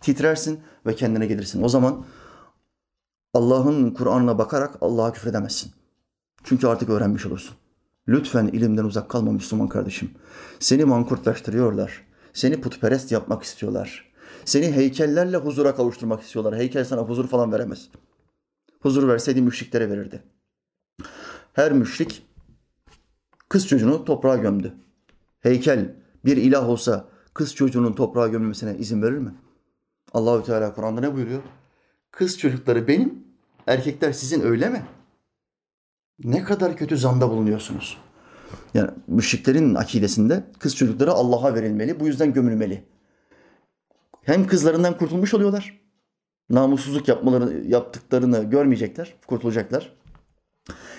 [0.00, 1.62] titrersin ve kendine gelirsin.
[1.62, 2.04] O zaman
[3.34, 5.72] Allah'ın Kur'an'ına bakarak Allah'a küfredemezsin.
[6.44, 7.56] Çünkü artık öğrenmiş olursun.
[8.08, 10.10] Lütfen ilimden uzak kalma Müslüman kardeşim.
[10.58, 12.05] Seni mankurtlaştırıyorlar.
[12.36, 14.12] Seni putperest yapmak istiyorlar.
[14.44, 16.56] Seni heykellerle huzura kavuşturmak istiyorlar.
[16.56, 17.88] Heykel sana huzur falan veremez.
[18.80, 20.22] Huzur verseydi müşriklere verirdi.
[21.52, 22.26] Her müşrik
[23.48, 24.74] kız çocuğunu toprağa gömdü.
[25.40, 25.94] Heykel
[26.24, 29.34] bir ilah olsa kız çocuğunun toprağa gömülmesine izin verir mi?
[30.12, 31.42] Allahü Teala Kur'an'da ne buyuruyor?
[32.10, 33.24] Kız çocukları benim,
[33.66, 34.86] erkekler sizin öyle mi?
[36.18, 37.98] Ne kadar kötü zanda bulunuyorsunuz.
[38.74, 42.00] Yani müşriklerin akidesinde kız çocukları Allah'a verilmeli.
[42.00, 42.84] Bu yüzden gömülmeli.
[44.22, 45.80] Hem kızlarından kurtulmuş oluyorlar.
[46.50, 49.92] Namussuzluk yapmaları, yaptıklarını görmeyecekler, kurtulacaklar.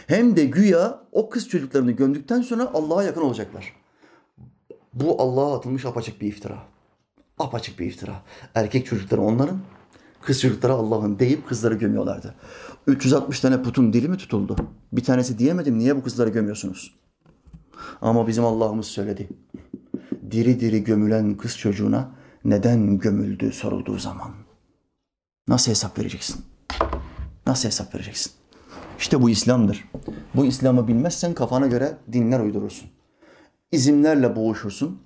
[0.07, 3.73] Hem de güya o kız çocuklarını gömdükten sonra Allah'a yakın olacaklar.
[4.93, 6.57] Bu Allah'a atılmış apaçık bir iftira.
[7.39, 8.21] Apaçık bir iftira.
[8.55, 9.60] Erkek çocukları onların,
[10.21, 12.36] kız çocukları Allah'ın deyip kızları gömüyorlardı.
[12.88, 14.55] 360 tane putun dili mi tutuldu?
[14.91, 16.95] Bir tanesi diyemedim niye bu kızları gömüyorsunuz?
[18.01, 19.29] Ama bizim Allah'ımız söyledi.
[20.31, 22.11] Diri diri gömülen kız çocuğuna
[22.45, 24.31] neden gömüldü sorulduğu zaman.
[25.47, 26.45] Nasıl hesap vereceksin?
[27.47, 28.31] Nasıl hesap vereceksin?
[28.99, 29.89] İşte bu İslam'dır.
[30.35, 32.89] Bu İslam'ı bilmezsen kafana göre dinler uydurursun.
[33.71, 35.01] İzimlerle boğuşursun.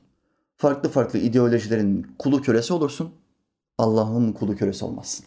[0.58, 3.12] Farklı farklı ideolojilerin kulu kölesi olursun.
[3.78, 5.26] Allah'ın kulu kölesi olmazsın.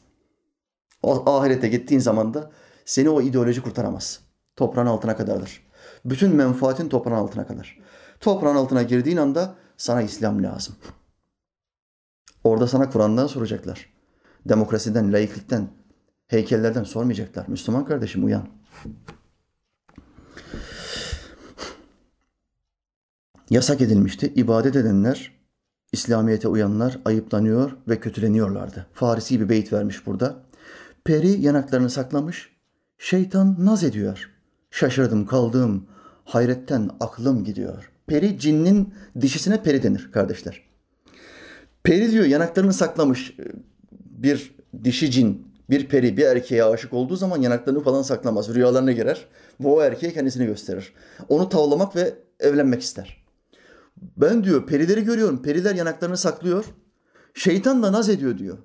[1.03, 2.51] O ahirete gittiğin zaman da
[2.85, 4.21] seni o ideoloji kurtaramaz.
[4.57, 5.63] Toprağın altına kadardır.
[6.05, 7.79] Bütün menfaatin toprağın altına kadar.
[8.21, 10.77] Toprağın altına girdiğin anda sana İslam lazım.
[12.45, 13.95] Orada sana Kur'an'dan soracaklar.
[14.49, 15.69] Demokrasiden, laiklikten,
[16.27, 17.49] heykellerden sormayacaklar.
[17.49, 18.49] Müslüman kardeşim uyan.
[23.51, 24.33] Yasak edilmişti.
[24.35, 25.33] İbadet edenler,
[25.93, 28.87] İslamiyet'e uyanlar ayıplanıyor ve kötüleniyorlardı.
[28.93, 30.37] Farisi bir beyit vermiş burada.
[31.05, 32.57] Peri yanaklarını saklamış,
[32.99, 34.31] şeytan naz ediyor.
[34.71, 35.87] Şaşırdım kaldım,
[36.25, 37.91] hayretten aklım gidiyor.
[38.07, 40.63] Peri cinnin dişisine peri denir kardeşler.
[41.83, 43.37] Peri diyor yanaklarını saklamış
[44.11, 48.55] bir dişi cin, bir peri bir erkeğe aşık olduğu zaman yanaklarını falan saklamaz.
[48.55, 49.27] Rüyalarına girer.
[49.61, 50.93] Bu o erkeğe kendisini gösterir.
[51.29, 53.25] Onu tavlamak ve evlenmek ister.
[54.17, 55.43] Ben diyor perileri görüyorum.
[55.43, 56.65] Periler yanaklarını saklıyor.
[57.35, 58.59] Şeytan da naz ediyor diyor.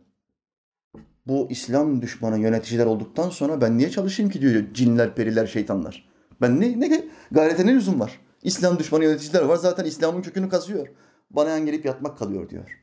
[1.28, 6.09] Bu İslam düşmanı yöneticiler olduktan sonra ben niye çalışayım ki diyor cinler, periler, şeytanlar.
[6.42, 8.20] Ben ne, ne gayrete ne lüzum var?
[8.44, 10.88] İslam düşmanı yöneticiler var zaten İslam'ın kökünü kazıyor.
[11.32, 12.80] Bana yan gelip yatmak kalıyor diyor.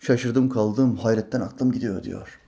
[0.00, 2.40] Şaşırdım kaldım hayretten aklım gidiyor diyor.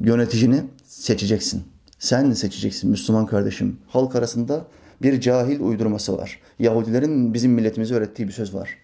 [0.00, 1.64] Yöneticini seçeceksin.
[1.98, 3.78] Sen seçeceksin Müslüman kardeşim.
[3.88, 4.66] Halk arasında
[5.02, 6.40] bir cahil uydurması var.
[6.58, 8.78] Yahudilerin bizim milletimize öğrettiği bir söz var.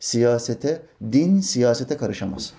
[0.00, 2.52] Siyasete, din siyasete karışamaz.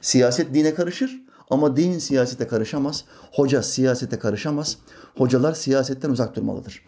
[0.00, 1.21] Siyaset dine karışır
[1.52, 3.04] ama din siyasete karışamaz.
[3.32, 4.78] Hoca siyasete karışamaz.
[5.16, 6.84] Hocalar siyasetten uzak durmalıdır.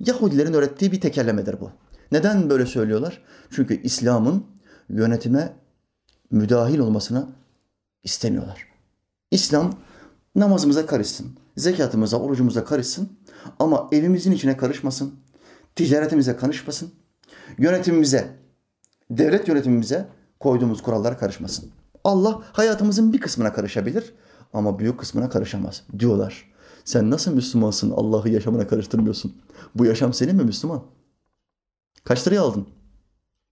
[0.00, 1.70] Yahudilerin öğrettiği bir tekerlemedir bu.
[2.12, 3.22] Neden böyle söylüyorlar?
[3.50, 4.46] Çünkü İslam'ın
[4.88, 5.52] yönetime
[6.30, 7.28] müdahil olmasını
[8.04, 8.68] istemiyorlar.
[9.30, 9.74] İslam
[10.34, 11.26] namazımıza karışsın,
[11.56, 13.08] zekatımıza, orucumuza karışsın
[13.58, 15.14] ama evimizin içine karışmasın,
[15.74, 16.90] ticaretimize karışmasın,
[17.58, 18.28] yönetimimize,
[19.10, 20.08] devlet yönetimimize
[20.40, 21.70] koyduğumuz kurallara karışmasın.
[22.06, 24.14] Allah hayatımızın bir kısmına karışabilir
[24.52, 26.52] ama büyük kısmına karışamaz diyorlar.
[26.84, 29.36] Sen nasıl Müslümansın Allah'ı yaşamına karıştırmıyorsun?
[29.74, 30.82] Bu yaşam senin mi Müslüman?
[32.04, 32.68] Kaç liraya aldın?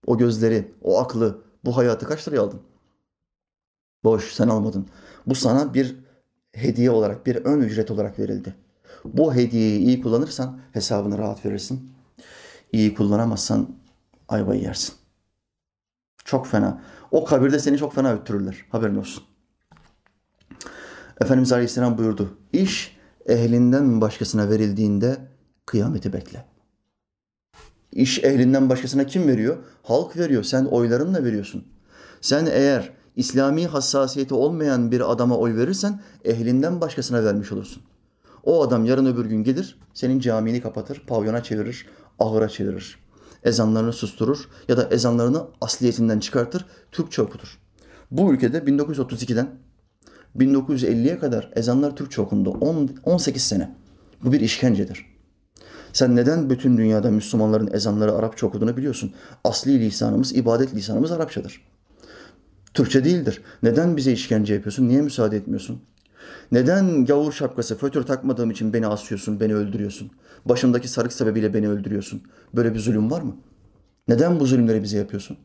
[0.07, 2.61] O gözleri, o aklı, bu hayatı kaç liraya aldın?
[4.03, 4.87] Boş, sen almadın.
[5.27, 5.95] Bu sana bir
[6.53, 8.55] hediye olarak, bir ön ücret olarak verildi.
[9.05, 11.91] Bu hediyeyi iyi kullanırsan hesabını rahat verirsin.
[12.71, 13.69] İyi kullanamazsan
[14.27, 14.95] ayvayı yersin.
[16.25, 16.81] Çok fena.
[17.11, 18.65] O kabirde seni çok fena öttürürler.
[18.69, 19.23] Haberin olsun.
[21.21, 22.37] Efendimiz Aleyhisselam buyurdu.
[22.53, 25.17] İş ehlinden başkasına verildiğinde
[25.65, 26.45] kıyameti bekle.
[27.91, 29.57] İş ehlinden başkasına kim veriyor?
[29.83, 30.43] Halk veriyor.
[30.43, 31.63] Sen oylarınla veriyorsun.
[32.21, 37.83] Sen eğer İslami hassasiyeti olmayan bir adama oy verirsen ehlinden başkasına vermiş olursun.
[38.43, 41.85] O adam yarın öbür gün gelir, senin camini kapatır, pavyona çevirir,
[42.19, 43.04] ahıra çevirir.
[43.45, 47.59] Ezanlarını susturur ya da ezanlarını asliyetinden çıkartır, Türkçe okutur.
[48.11, 49.49] Bu ülkede 1932'den
[50.37, 52.49] 1950'ye kadar ezanlar Türkçe okundu.
[52.49, 53.75] 10, 18 sene.
[54.23, 55.05] Bu bir işkencedir.
[55.93, 59.13] Sen neden bütün dünyada Müslümanların ezanları Arapça okuduğunu biliyorsun.
[59.43, 61.61] Asli lisanımız, ibadet lisanımız Arapçadır.
[62.73, 63.41] Türkçe değildir.
[63.63, 64.87] Neden bize işkence yapıyorsun?
[64.87, 65.81] Niye müsaade etmiyorsun?
[66.51, 70.11] Neden gavur şapkası, fötür takmadığım için beni asıyorsun, beni öldürüyorsun?
[70.45, 72.21] Başımdaki sarık sebebiyle beni öldürüyorsun.
[72.53, 73.35] Böyle bir zulüm var mı?
[74.07, 75.37] Neden bu zulümleri bize yapıyorsun?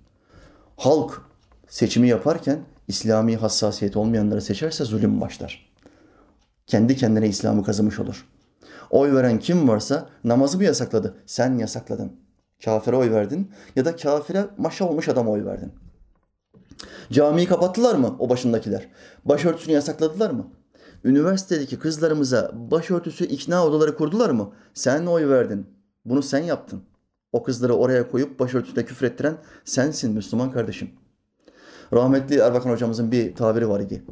[0.76, 1.22] Halk
[1.68, 5.70] seçimi yaparken İslami hassasiyet olmayanları seçerse zulüm başlar.
[6.66, 8.26] Kendi kendine İslam'ı kazımış olur.
[8.90, 11.14] Oy veren kim varsa namazı mı yasakladı?
[11.26, 12.12] Sen yasakladın.
[12.64, 15.72] Kafire oy verdin ya da kafire maşa olmuş adama oy verdin.
[17.12, 18.88] Camiyi kapattılar mı o başındakiler?
[19.24, 20.46] Başörtüsünü yasakladılar mı?
[21.04, 24.52] Üniversitedeki kızlarımıza başörtüsü ikna odaları kurdular mı?
[24.74, 25.66] Sen oy verdin.
[26.04, 26.82] Bunu sen yaptın.
[27.32, 30.90] O kızları oraya koyup başörtüsüne küfrettiren sensin Müslüman kardeşim.
[31.92, 34.04] Rahmetli Erbakan hocamızın bir tabiri var idi.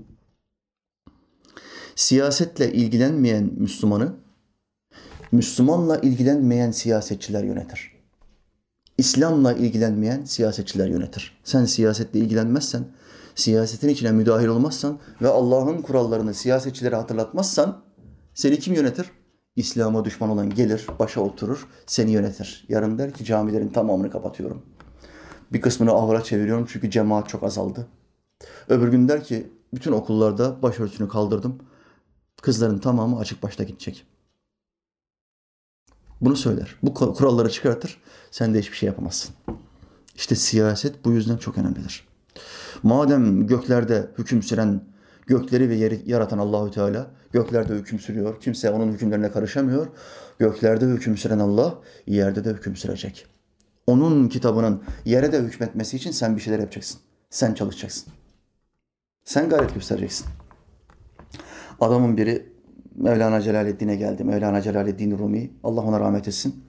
[1.95, 4.13] Siyasetle ilgilenmeyen Müslümanı,
[5.33, 7.99] Müslümanla ilgilenmeyen siyasetçiler yönetir.
[8.99, 11.41] İslam'la ilgilenmeyen siyasetçiler yönetir.
[11.45, 12.85] Sen siyasetle ilgilenmezsen,
[13.39, 17.83] siyasetin içine müdahil olmazsan ve Allah'ın kurallarını siyasetçilere hatırlatmazsan
[18.35, 19.11] seni kim yönetir?
[19.57, 22.67] İslam'a düşman olan gelir, başa oturur, seni yönetir.
[22.69, 24.63] Yarın der ki camilerin tamamını kapatıyorum.
[25.53, 27.87] Bir kısmını ahıra çeviriyorum çünkü cemaat çok azaldı.
[28.69, 31.59] Öbür gün der ki bütün okullarda başörtüsünü kaldırdım.
[32.43, 34.07] Kızların tamamı açık başta gidecek.
[36.21, 36.77] Bunu söyler.
[36.83, 38.01] Bu kuralları çıkartır.
[38.31, 39.35] Sen de hiçbir şey yapamazsın.
[40.15, 42.08] İşte siyaset bu yüzden çok önemlidir.
[42.83, 44.81] Madem göklerde hüküm süren,
[45.27, 48.41] gökleri ve yeri yaratan Allahü Teala göklerde hüküm sürüyor.
[48.41, 49.87] Kimse onun hükümlerine karışamıyor.
[50.39, 51.75] Göklerde hüküm süren Allah
[52.07, 53.27] yerde de hüküm sürecek.
[53.87, 57.01] Onun kitabının yere de hükmetmesi için sen bir şeyler yapacaksın.
[57.31, 58.13] Sen çalışacaksın.
[59.25, 60.27] Sen gayret göstereceksin.
[61.81, 62.53] Adamın biri
[62.97, 64.25] Mevlana Celaleddin'e geldi.
[64.25, 65.51] Mevlana Celaleddin Rumi.
[65.65, 66.65] Allah ona rahmet etsin.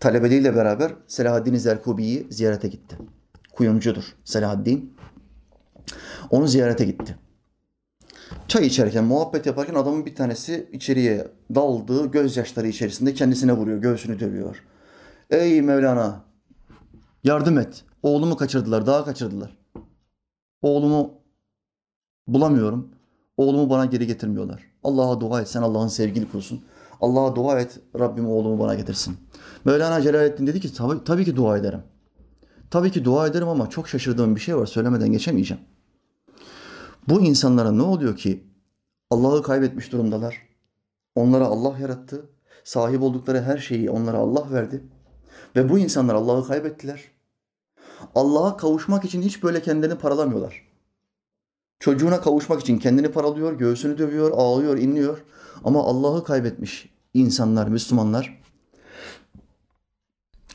[0.00, 2.96] Talebeleriyle beraber Selahaddin Zerkubi'yi ziyarete gitti.
[3.52, 4.94] Kuyumcudur Selahaddin.
[6.30, 7.16] Onu ziyarete gitti.
[8.48, 14.64] Çay içerken, muhabbet yaparken adamın bir tanesi içeriye daldı, gözyaşları içerisinde kendisine vuruyor, göğsünü dövüyor.
[15.30, 16.24] Ey Mevlana,
[17.24, 17.84] yardım et.
[18.02, 19.58] Oğlumu kaçırdılar, daha kaçırdılar.
[20.62, 21.14] Oğlumu
[22.26, 22.88] bulamıyorum.
[23.36, 24.62] Oğlumu bana geri getirmiyorlar.
[24.84, 26.64] Allah'a dua et, sen Allah'ın sevgili kulsun.
[27.00, 29.16] Allah'a dua et, Rabbim oğlumu bana getirsin.
[29.64, 31.82] Mevlana Celaleddin dedi ki, tabii, tabii ki dua ederim.
[32.70, 35.62] Tabii ki dua ederim ama çok şaşırdığım bir şey var, söylemeden geçemeyeceğim.
[37.08, 38.44] Bu insanlara ne oluyor ki
[39.10, 40.36] Allah'ı kaybetmiş durumdalar?
[41.14, 42.30] Onlara Allah yarattı.
[42.64, 44.84] Sahip oldukları her şeyi onlara Allah verdi.
[45.56, 47.04] Ve bu insanlar Allah'ı kaybettiler.
[48.14, 50.70] Allah'a kavuşmak için hiç böyle kendilerini paralamıyorlar.
[51.80, 55.24] Çocuğuna kavuşmak için kendini paralıyor, göğsünü dövüyor, ağlıyor, inliyor.
[55.64, 58.40] Ama Allah'ı kaybetmiş insanlar, Müslümanlar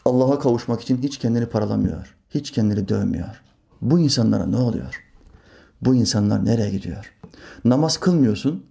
[0.05, 2.17] Allah'a kavuşmak için hiç kendini paralamıyor.
[2.29, 3.43] Hiç kendini dövmüyor.
[3.81, 5.04] Bu insanlara ne oluyor?
[5.85, 7.13] Bu insanlar nereye gidiyor?
[7.65, 8.65] Namaz kılmıyorsun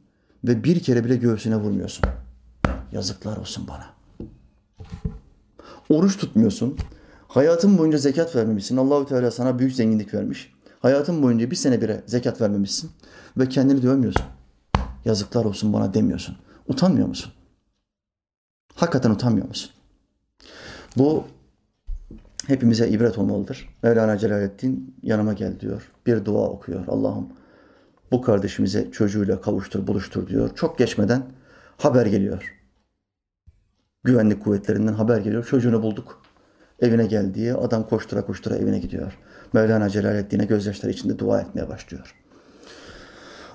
[0.45, 2.05] ve bir kere bile göğsüne vurmuyorsun.
[2.93, 3.87] Yazıklar olsun bana.
[5.89, 6.79] Oruç tutmuyorsun.
[7.29, 8.77] Hayatın boyunca zekat vermemişsin.
[8.77, 10.53] Allahü Teala sana büyük zenginlik vermiş.
[10.81, 12.91] Hayatın boyunca bir sene bire zekat vermemişsin
[13.37, 14.25] ve kendini dövmüyorsun.
[15.05, 16.37] Yazıklar olsun bana demiyorsun.
[16.69, 17.33] Utanmıyor musun?
[18.75, 19.71] Hakikaten utanmıyor musun?
[20.97, 21.25] Bu
[22.47, 23.69] hepimize ibret olmalıdır.
[23.83, 25.93] Mevlana Celaleddin yanıma gel diyor.
[26.07, 26.87] Bir dua okuyor.
[26.89, 27.29] Allah'ım
[28.13, 30.51] bu kardeşimize çocuğuyla kavuştur, buluştur diyor.
[30.55, 31.23] Çok geçmeden
[31.77, 32.55] haber geliyor.
[34.05, 35.45] Güvenlik kuvvetlerinden haber geliyor.
[35.45, 36.23] Çocuğunu bulduk.
[36.81, 39.19] Evine gel adam koştura koştura evine gidiyor.
[39.53, 42.15] Mevlana Celaleddin'e gözyaşları içinde dua etmeye başlıyor.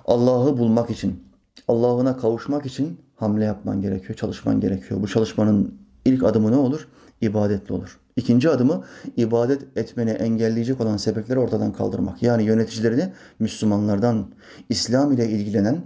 [0.06, 1.24] Allah'ı bulmak için,
[1.68, 5.02] Allah'ına kavuşmak için hamle yapman gerekiyor, çalışman gerekiyor.
[5.02, 6.88] Bu çalışmanın ilk adımı ne olur?
[7.22, 8.00] İbadetle olur.
[8.16, 8.84] İkinci adımı
[9.18, 12.24] ibadet etmeni engelleyecek olan sebepleri ortadan kaldırmak.
[12.24, 14.32] Yani yöneticilerini Müslümanlardan,
[14.70, 15.82] İslam ile ilgilenen,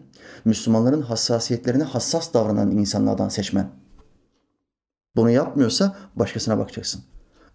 [0.46, 3.70] Müslümanların hassasiyetlerine hassas davranan insanlardan seçmen.
[5.16, 7.02] Bunu yapmıyorsa başkasına bakacaksın.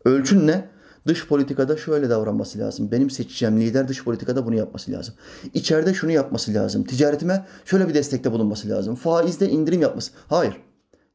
[0.04, 0.68] Ölçün ne?
[1.06, 2.90] Dış politikada şöyle davranması lazım.
[2.92, 5.14] Benim seçeceğim lider dış politikada bunu yapması lazım.
[5.54, 6.84] İçeride şunu yapması lazım.
[6.84, 8.94] Ticaretime şöyle bir destekte bulunması lazım.
[8.94, 10.12] Faizde indirim yapması.
[10.28, 10.56] Hayır.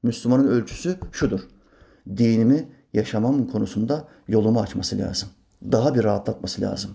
[0.04, 1.40] Müslümanın ölçüsü şudur.
[2.18, 5.30] Dinimi yaşamam konusunda yolumu açması lazım.
[5.72, 6.92] Daha bir rahatlatması lazım.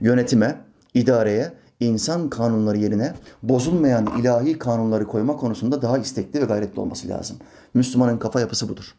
[0.00, 0.60] Yönetime,
[0.94, 7.36] idareye, insan kanunları yerine bozulmayan ilahi kanunları koyma konusunda daha istekli ve gayretli olması lazım.
[7.74, 8.94] Müslümanın kafa yapısı budur.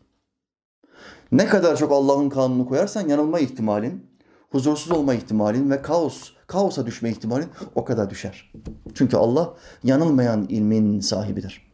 [1.32, 4.06] Ne kadar çok Allah'ın kanunu koyarsan yanılma ihtimalin,
[4.50, 8.52] huzursuz olma ihtimalin ve kaos, kaosa düşme ihtimalin o kadar düşer.
[8.94, 11.72] Çünkü Allah yanılmayan ilmin sahibidir.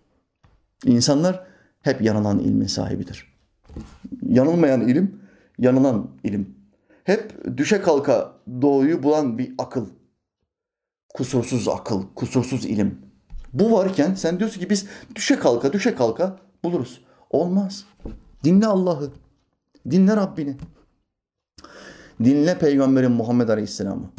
[0.85, 1.43] İnsanlar
[1.81, 3.36] hep yanılan ilmin sahibidir.
[4.27, 5.21] Yanılmayan ilim,
[5.59, 6.55] yanılan ilim.
[7.03, 9.89] Hep düşe kalka doğuyu bulan bir akıl.
[11.13, 13.01] Kusursuz akıl, kusursuz ilim.
[13.53, 17.01] Bu varken sen diyorsun ki biz düşe kalka, düşe kalka buluruz.
[17.29, 17.85] Olmaz.
[18.43, 19.11] Dinle Allah'ı.
[19.89, 20.57] Dinle Rabbini.
[22.23, 24.11] Dinle Peygamberin Muhammed Aleyhisselam'ı.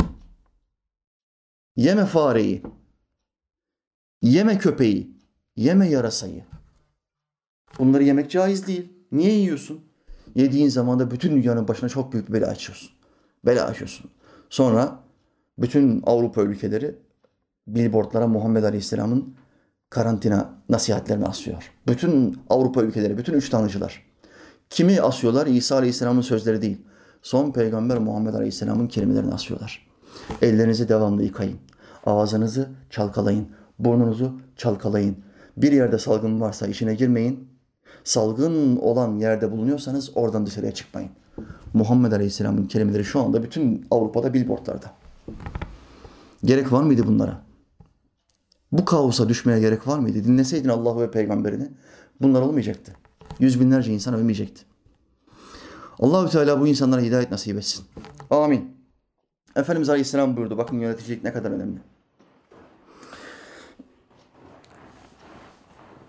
[1.77, 2.63] Yeme fareyi.
[4.23, 5.19] Yeme köpeği.
[5.57, 6.45] Yeme yarasayı.
[7.79, 8.93] Bunları yemek caiz değil.
[9.13, 9.88] Niye yiyorsun?
[10.39, 12.91] Yediğin zaman da bütün dünyanın başına çok büyük bir bela açıyorsun.
[13.47, 14.11] Bela açıyorsun.
[14.51, 14.99] Sonra
[15.59, 16.95] bütün Avrupa ülkeleri
[17.67, 19.35] billboardlara Muhammed Aleyhisselam'ın
[19.91, 21.73] karantina nasihatlerini asıyor.
[21.87, 24.03] Bütün Avrupa ülkeleri, bütün üç tanrıcılar.
[24.71, 25.47] Kimi asıyorlar?
[25.47, 26.79] İsa Aleyhisselam'ın sözleri değil.
[27.23, 29.87] Son peygamber Muhammed Aleyhisselam'ın kelimelerini asıyorlar.
[30.43, 31.59] Ellerinizi devamlı yıkayın.
[32.07, 33.49] Ağzınızı çalkalayın.
[33.79, 35.17] Burnunuzu çalkalayın.
[35.57, 37.58] Bir yerde salgın varsa işine girmeyin.
[38.05, 41.11] Salgın olan yerde bulunuyorsanız oradan dışarıya çıkmayın.
[41.75, 44.93] Muhammed Aleyhisselam'ın kelimeleri şu anda bütün Avrupa'da billboardlarda.
[46.45, 47.43] Gerek var mıydı bunlara?
[48.73, 50.25] Bu kaosa düşmeye gerek var mıydı?
[50.25, 51.69] Dinleseydin Allah'ı ve peygamberini
[52.21, 52.93] bunlar olmayacaktı.
[53.39, 54.63] Yüz binlerce insan ölmeyecekti.
[55.99, 57.85] Allahü Teala bu insanlara hidayet nasip etsin.
[58.31, 58.77] Amin.
[59.57, 60.59] Efendimiz Aleyhisselam buyurdu.
[60.59, 61.79] Bakın yöneticilik ne kadar önemli.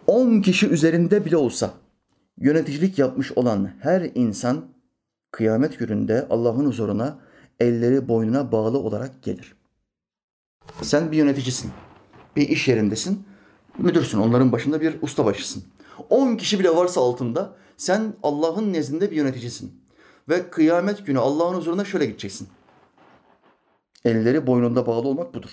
[0.09, 1.73] 10 kişi üzerinde bile olsa
[2.37, 4.65] yöneticilik yapmış olan her insan
[5.31, 7.19] kıyamet gününde Allah'ın huzuruna
[7.59, 9.55] elleri boynuna bağlı olarak gelir.
[10.81, 11.71] Sen bir yöneticisin.
[12.35, 13.25] Bir iş yerindesin.
[13.77, 14.19] Müdürsün.
[14.19, 15.63] Onların başında bir ustabaşısın.
[16.09, 19.81] 10 kişi bile varsa altında sen Allah'ın nezdinde bir yöneticisin.
[20.29, 22.47] Ve kıyamet günü Allah'ın huzuruna şöyle gideceksin.
[24.05, 25.49] Elleri boynunda bağlı olmak budur.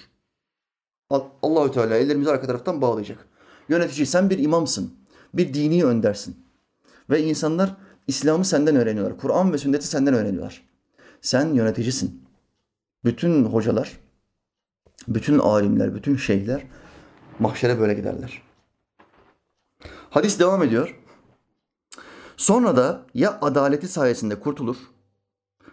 [1.42, 3.28] Allahü Teala ellerimizi arka taraftan bağlayacak.
[3.68, 4.94] Yönetici sen bir imamsın.
[5.34, 6.36] Bir dini öndersin.
[7.10, 7.76] Ve insanlar
[8.06, 9.18] İslam'ı senden öğreniyorlar.
[9.18, 10.62] Kur'an ve sünneti senden öğreniyorlar.
[11.20, 12.26] Sen yöneticisin.
[13.04, 14.00] Bütün hocalar,
[15.08, 16.62] bütün alimler, bütün şeyhler
[17.38, 18.42] mahşere böyle giderler.
[20.10, 21.00] Hadis devam ediyor.
[22.36, 24.76] Sonra da ya adaleti sayesinde kurtulur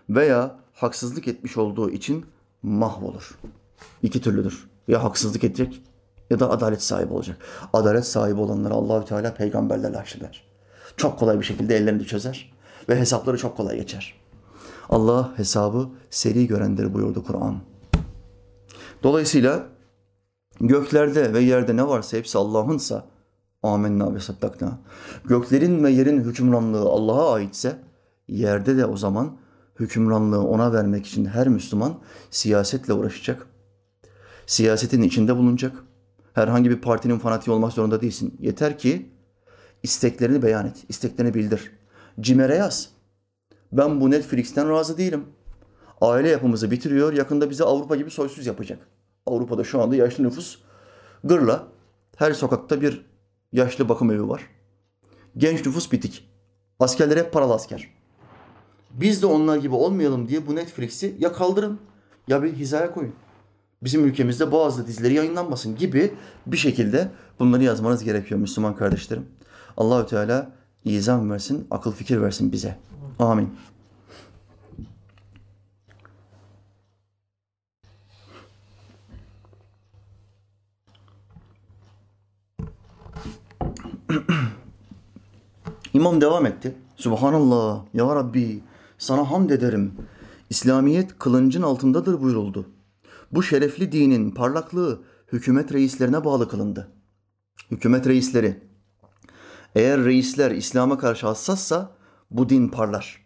[0.09, 2.25] veya haksızlık etmiş olduğu için
[2.63, 3.39] mahvolur.
[4.01, 4.69] İki türlüdür.
[4.87, 5.81] Ya haksızlık edecek
[6.29, 7.37] ya da adalet sahibi olacak.
[7.73, 10.43] Adalet sahibi olanları Allahü Teala peygamberlerle haşreder.
[10.97, 12.53] Çok kolay bir şekilde ellerini çözer
[12.89, 14.13] ve hesapları çok kolay geçer.
[14.89, 17.57] Allah hesabı seri görendir buyurdu Kur'an.
[19.03, 19.63] Dolayısıyla
[20.61, 23.05] göklerde ve yerde ne varsa hepsi Allah'ınsa
[23.63, 24.79] amenna ve saddakna.
[25.25, 27.75] Göklerin ve yerin hükümranlığı Allah'a aitse
[28.27, 29.37] yerde de o zaman
[29.79, 31.99] hükümranlığı ona vermek için her Müslüman
[32.31, 33.47] siyasetle uğraşacak.
[34.45, 35.75] Siyasetin içinde bulunacak.
[36.33, 38.37] Herhangi bir partinin fanatiği olmak zorunda değilsin.
[38.39, 39.09] Yeter ki
[39.83, 41.71] isteklerini beyan et, isteklerini bildir.
[42.19, 42.89] Cimer'e yaz.
[43.71, 45.25] Ben bu Netflix'ten razı değilim.
[46.01, 48.87] Aile yapımızı bitiriyor, yakında bizi Avrupa gibi soysuz yapacak.
[49.25, 50.59] Avrupa'da şu anda yaşlı nüfus
[51.23, 51.67] gırla.
[52.15, 53.05] Her sokakta bir
[53.51, 54.47] yaşlı bakım evi var.
[55.37, 56.29] Genç nüfus bitik.
[56.79, 57.89] Askerler hep paralı asker.
[58.91, 61.79] Biz de onlar gibi olmayalım diye bu Netflix'i ya kaldırın
[62.27, 63.13] ya bir hizaya koyun.
[63.83, 66.13] Bizim ülkemizde bazı dizileri yayınlanmasın gibi
[66.45, 69.25] bir şekilde bunları yazmanız gerekiyor Müslüman kardeşlerim.
[69.77, 70.51] Allahü Teala
[70.85, 72.77] izan versin, akıl fikir versin bize.
[73.19, 73.49] Amin.
[85.93, 86.75] İmam devam etti.
[86.95, 88.63] Subhanallah, Ya Rabbi,
[88.97, 89.93] sana hamd ederim.
[90.49, 92.65] İslamiyet kılıncın altındadır buyuruldu.
[93.33, 96.91] Bu şerefli dinin parlaklığı hükümet reislerine bağlı kılındı.
[97.71, 98.63] Hükümet reisleri,
[99.75, 101.97] eğer reisler İslam'a karşı hassassa
[102.31, 103.25] bu din parlar.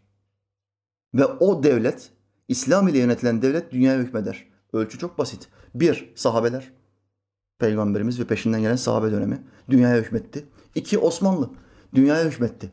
[1.14, 2.12] Ve o devlet,
[2.48, 4.48] İslam ile yönetilen devlet dünyaya hükmeder.
[4.74, 5.50] Ölçü çok basit.
[5.76, 6.72] Bir, sahabeler.
[7.60, 10.46] Peygamberimiz ve peşinden gelen sahabe dönemi dünyaya hükmetti.
[10.76, 11.50] İki, Osmanlı
[11.96, 12.72] dünyaya hükmetti.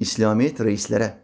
[0.00, 1.18] İslamiyet reislere,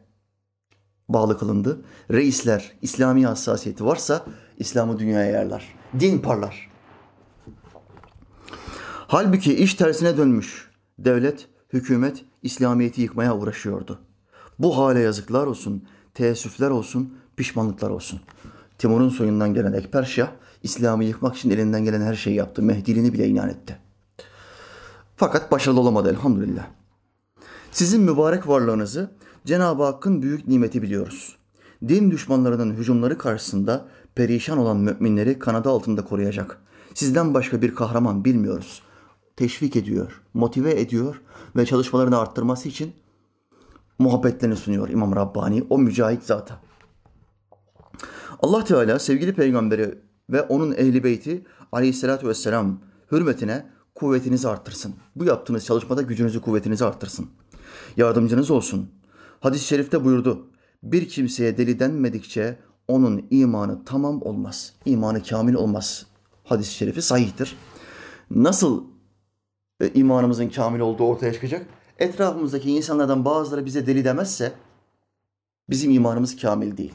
[1.09, 1.85] bağlı kılındı.
[2.11, 4.27] Reisler İslami hassasiyeti varsa
[4.59, 5.74] İslam'ı dünyaya yayarlar.
[6.00, 6.70] Din parlar.
[9.06, 10.70] Halbuki iş tersine dönmüş.
[10.98, 13.98] Devlet, hükümet İslamiyet'i yıkmaya uğraşıyordu.
[14.59, 15.84] Bu hale yazıklar olsun,
[16.14, 18.20] teessüfler olsun, pişmanlıklar olsun.
[18.78, 20.28] Timur'un soyundan gelen Ekber Şah,
[20.62, 22.62] İslam'ı yıkmak için elinden gelen her şeyi yaptı.
[22.62, 23.78] Mehdiliğini bile inan etti.
[25.16, 26.66] Fakat başarılı olamadı elhamdülillah.
[27.72, 29.11] Sizin mübarek varlığınızı
[29.46, 31.36] Cenab-ı Hakk'ın büyük nimeti biliyoruz.
[31.88, 33.88] Din düşmanlarının hücumları karşısında
[34.19, 36.61] perişan olan müminleri kanadı altında koruyacak.
[36.95, 38.83] Sizden başka bir kahraman bilmiyoruz.
[39.37, 41.23] Teşvik ediyor, motive ediyor
[41.57, 42.93] ve çalışmalarını arttırması için
[43.99, 46.61] muhabbetlerini sunuyor İmam Rabbani o mücahit zata.
[48.43, 49.99] Allah Teala sevgili peygamberi
[50.31, 52.81] ve onun ehli beyti aleyhissalatü vesselam
[53.12, 54.95] hürmetine kuvvetinizi arttırsın.
[55.16, 57.27] Bu yaptığınız çalışmada gücünüzü, kuvvetinizi arttırsın.
[57.97, 58.91] Yardımcınız olsun.
[59.41, 60.47] Hadis-i şerifte buyurdu.
[60.83, 62.59] Bir kimseye deli denmedikçe
[62.89, 64.72] onun imanı tamam olmaz.
[64.84, 66.07] İmanı kamil olmaz.
[66.45, 67.57] Hadis-i şerifi sahihtir.
[68.30, 68.84] Nasıl
[69.80, 71.66] e, imanımızın kamil olduğu ortaya çıkacak?
[71.99, 74.53] Etrafımızdaki insanlardan bazıları bize deli demezse
[75.70, 76.95] bizim imanımız kamil değil.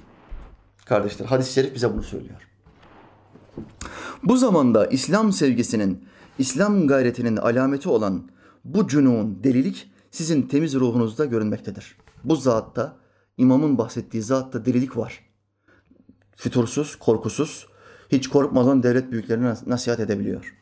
[0.86, 2.50] Kardeşler hadis-i şerif bize bunu söylüyor.
[4.24, 6.06] Bu zamanda İslam sevgisinin,
[6.40, 8.30] İslam gayretinin alameti olan
[8.66, 11.98] bu cünun, delilik sizin temiz ruhunuzda görünmektedir.
[12.24, 12.98] Bu zatta,
[13.38, 15.33] imamın bahsettiği zatta delilik var.
[16.36, 17.68] Fütursuz, korkusuz,
[18.10, 20.56] hiç korkmadan devlet büyüklerine nasihat edebiliyor.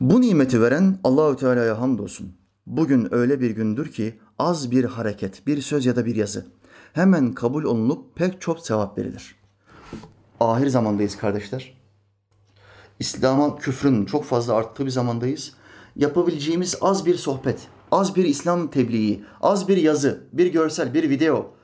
[0.00, 2.32] Bu nimeti veren Allahü Teala'ya hamdolsun.
[2.66, 6.46] Bugün öyle bir gündür ki az bir hareket, bir söz ya da bir yazı
[6.96, 9.36] hemen kabul olunup pek çok sevap verilir.
[10.40, 11.76] Ahir zamandayız kardeşler.
[12.98, 15.52] İslam'a küfrün çok fazla arttığı bir zamandayız.
[15.96, 21.55] Yapabileceğimiz az bir sohbet, az bir İslam tebliği, az bir yazı, bir görsel, bir video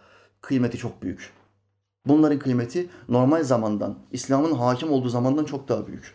[0.43, 1.32] kıymeti çok büyük.
[2.07, 6.14] Bunların kıymeti normal zamandan, İslam'ın hakim olduğu zamandan çok daha büyük.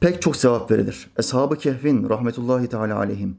[0.00, 1.10] Pek çok sevap verilir.
[1.18, 3.38] Eshab-ı Kehf'in rahmetullahi teala aleyhim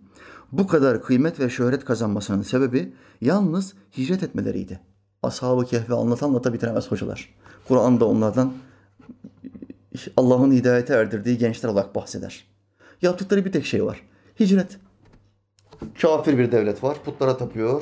[0.53, 4.79] bu kadar kıymet ve şöhret kazanmasının sebebi yalnız hicret etmeleriydi.
[5.23, 7.29] Ashab-ı Kehf'i anlatan anlata bitiremez hocalar.
[7.67, 8.53] Kur'an'da onlardan
[10.17, 12.47] Allah'ın hidayete erdirdiği gençler olarak bahseder.
[13.01, 14.01] Yaptıkları bir tek şey var.
[14.39, 14.79] Hicret.
[16.01, 16.97] Kafir bir devlet var.
[17.05, 17.81] Putlara tapıyor.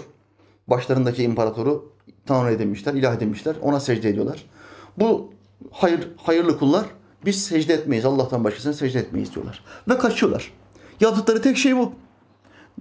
[0.68, 1.94] Başlarındaki imparatoru
[2.26, 3.56] tanrı edinmişler, ilah edinmişler.
[3.62, 4.46] Ona secde ediyorlar.
[4.98, 5.34] Bu
[5.72, 6.86] hayır, hayırlı kullar
[7.26, 8.06] biz secde etmeyiz.
[8.06, 9.64] Allah'tan başkasına secde etmeyiz diyorlar.
[9.90, 10.54] Ve kaçıyorlar.
[11.00, 11.94] Yaptıkları tek şey bu.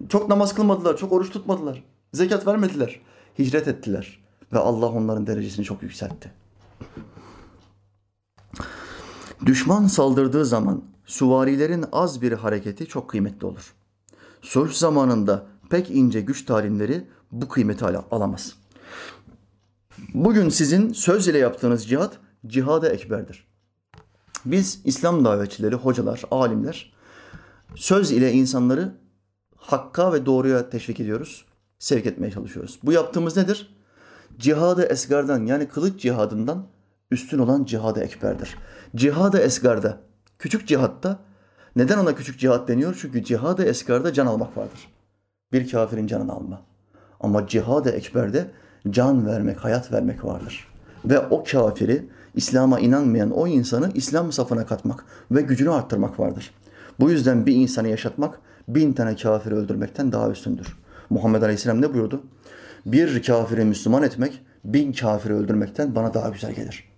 [0.09, 1.85] Çok namaz kılmadılar, çok oruç tutmadılar.
[2.13, 3.01] Zekat vermediler.
[3.39, 4.21] Hicret ettiler.
[4.53, 6.33] Ve Allah onların derecesini çok yükseltti.
[9.47, 13.75] Düşman saldırdığı zaman süvarilerin az bir hareketi çok kıymetli olur.
[14.43, 18.55] Sulh zamanında pek ince güç talimleri bu kıymeti alamaz.
[20.15, 23.47] Bugün sizin söz ile yaptığınız cihat cihada ekberdir.
[24.45, 26.93] Biz İslam davetçileri, hocalar, alimler
[27.75, 28.95] söz ile insanları
[29.57, 31.45] hakka ve doğruya teşvik ediyoruz.
[31.79, 32.79] Sevk etmeye çalışıyoruz.
[32.83, 33.75] Bu yaptığımız nedir?
[34.39, 36.67] Cihadı esgardan yani kılıç cihadından
[37.11, 38.57] üstün olan cihadı ekberdir.
[38.97, 40.01] Cihadı esgarda,
[40.39, 41.19] küçük cihatta
[41.77, 42.99] neden ona küçük cihat deniyor?
[43.01, 44.89] Çünkü cihadı esgarda can almak vardır.
[45.53, 46.63] Bir kafirin canını alma.
[47.21, 48.47] Ama cihadı ekberde
[48.91, 50.67] can vermek, hayat vermek vardır.
[51.05, 56.55] Ve o kafiri, İslam'a inanmayan o insanı İslam safına katmak ve gücünü arttırmak vardır.
[57.01, 60.79] Bu yüzden bir insanı yaşatmak bin tane kafiri öldürmekten daha üstündür.
[61.11, 62.23] Muhammed Aleyhisselam ne buyurdu?
[62.87, 66.91] Bir kafiri Müslüman etmek bin kafiri öldürmekten bana daha güzel gelir.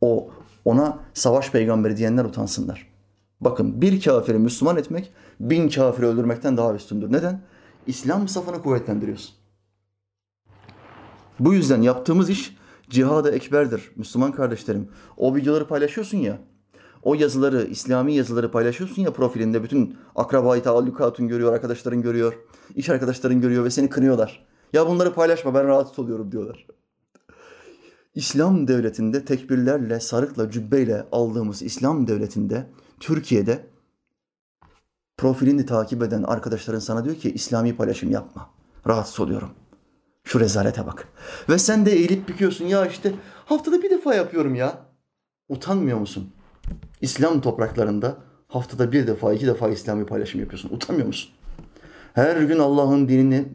[0.00, 0.30] O
[0.64, 2.95] ona savaş peygamberi diyenler utansınlar.
[3.40, 7.12] Bakın bir kafiri Müslüman etmek bin kafiri öldürmekten daha üstündür.
[7.12, 7.42] Neden?
[7.86, 9.34] İslam safını kuvvetlendiriyorsun.
[11.40, 12.56] Bu yüzden yaptığımız iş
[12.90, 13.90] cihada ekberdir.
[13.96, 14.88] Müslüman kardeşlerim.
[15.16, 16.38] O videoları paylaşıyorsun ya
[17.06, 22.32] o yazıları, İslami yazıları paylaşıyorsun ya profilinde bütün akrabayı taallukatın görüyor, arkadaşların görüyor,
[22.74, 24.46] iş arkadaşların görüyor ve seni kınıyorlar.
[24.72, 26.66] Ya bunları paylaşma ben rahatsız oluyorum diyorlar.
[28.14, 32.66] İslam devletinde tekbirlerle, sarıkla, cübbeyle aldığımız İslam devletinde
[33.00, 33.66] Türkiye'de
[35.16, 38.50] profilini takip eden arkadaşların sana diyor ki İslami paylaşım yapma.
[38.88, 39.50] Rahatsız oluyorum.
[40.24, 41.08] Şu rezalete bak.
[41.48, 43.12] Ve sen de eğilip büküyorsun ya işte
[43.44, 44.86] haftada bir defa yapıyorum ya.
[45.48, 46.32] Utanmıyor musun?
[47.00, 48.16] İslam topraklarında
[48.48, 50.68] haftada bir defa, iki defa İslami paylaşım yapıyorsun.
[50.68, 51.30] Utanmıyor musun?
[52.12, 53.48] Her gün Allah'ın dinini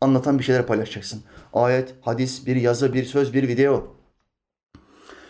[0.00, 1.22] anlatan bir şeyler paylaşacaksın.
[1.52, 3.96] Ayet, hadis, bir yazı, bir söz, bir video.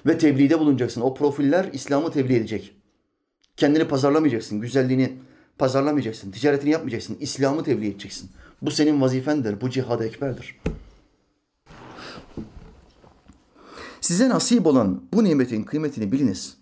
[0.07, 1.01] Ve tebliğde bulunacaksın.
[1.01, 2.78] O profiller İslam'ı tebliğ edecek.
[3.59, 4.61] Kendini pazarlamayacaksın.
[4.61, 5.19] Güzelliğini
[5.59, 8.31] pazarlamayacaksın, ticaretini yapmayacaksın, İslam'ı tebliğ edeceksin.
[8.63, 10.61] Bu senin vazifendir, bu cihad-ı ekberdir.
[14.01, 16.57] Size nasip olan bu nimetin kıymetini biliniz.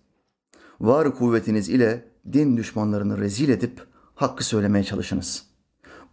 [0.81, 3.83] Var kuvvetiniz ile din düşmanlarını rezil edip
[4.15, 5.47] hakkı söylemeye çalışınız.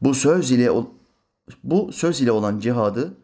[0.01, 0.69] Bu söz ile
[1.63, 3.17] bu söz ile olan cihadı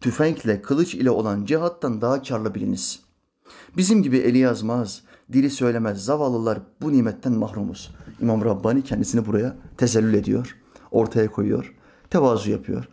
[0.00, 3.00] tüfekle, kılıç ile olan cihattan daha karlı biliniz.
[3.76, 5.02] Bizim gibi eli yazmaz,
[5.32, 7.90] dili söylemez zavallılar bu nimetten mahrumuz.
[8.20, 10.56] İmam Rabbani kendisini buraya tezellül ediyor,
[10.90, 11.74] ortaya koyuyor,
[12.10, 12.88] tevazu yapıyor.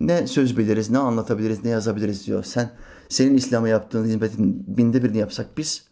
[0.00, 2.44] Ne söz biliriz, ne anlatabiliriz, ne yazabiliriz diyor.
[2.44, 2.70] Sen,
[3.08, 5.84] senin İslam'a yaptığın hizmetin binde birini yapsak biz,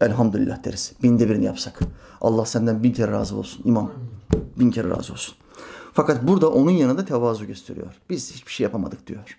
[0.00, 0.92] elhamdülillah deriz.
[1.02, 1.80] Binde birini yapsak.
[2.20, 3.92] Allah senden bin kere razı olsun imam.
[4.58, 5.34] Bin kere razı olsun.
[5.92, 7.94] Fakat burada onun yanında tevazu gösteriyor.
[8.10, 9.38] Biz hiçbir şey yapamadık diyor.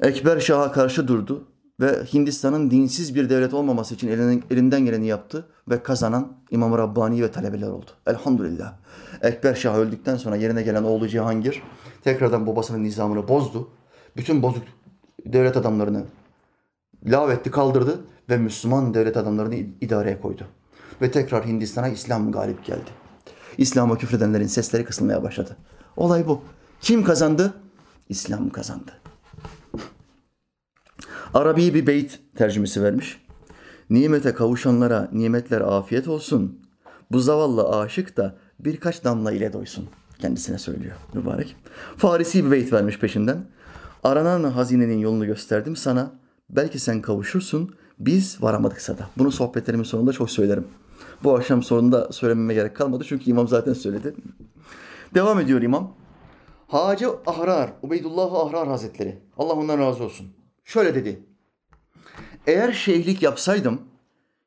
[0.00, 1.44] Ekber Şah'a karşı durdu
[1.80, 7.22] ve Hindistan'ın dinsiz bir devlet olmaması için elinden, elinden geleni yaptı ve kazanan İmam Rabbani
[7.22, 7.90] ve talebeler oldu.
[8.06, 8.74] Elhamdülillah.
[9.22, 11.62] Ekber Şah öldükten sonra yerine gelen oğlu Cihangir
[12.04, 13.68] tekrardan babasının nizamını bozdu.
[14.16, 14.62] Bütün bozuk
[15.26, 16.04] devlet adamlarını
[17.06, 18.00] lağvetti, kaldırdı
[18.30, 20.46] ve Müslüman devlet adamlarını idareye koydu.
[21.02, 22.90] Ve tekrar Hindistan'a İslam galip geldi.
[23.58, 25.56] İslam'a küfredenlerin sesleri kısılmaya başladı.
[25.96, 26.40] Olay bu.
[26.80, 27.54] Kim kazandı?
[28.08, 28.92] İslam kazandı.
[31.34, 33.22] Arabi bir beyt tercümesi vermiş.
[33.90, 36.60] Nimete kavuşanlara nimetler afiyet olsun.
[37.12, 39.88] Bu zavallı aşık da birkaç damla ile doysun.
[40.18, 41.56] Kendisine söylüyor mübarek.
[41.96, 43.38] Farisi bir beyt vermiş peşinden.
[44.04, 46.10] Aranan hazinenin yolunu gösterdim sana.
[46.50, 47.74] Belki sen kavuşursun.
[47.98, 49.08] Biz varamadıksa da.
[49.18, 50.66] Bunu sohbetlerimin sonunda çok söylerim.
[51.24, 54.14] Bu akşam sonunda söylememe gerek kalmadı çünkü imam zaten söyledi.
[55.14, 55.94] Devam ediyor imam.
[56.68, 59.18] Hacı Ahrar, Ubeydullah Ahrar Hazretleri.
[59.38, 60.26] Allah ondan razı olsun.
[60.66, 61.24] Şöyle dedi.
[62.46, 63.80] Eğer şeyhlik yapsaydım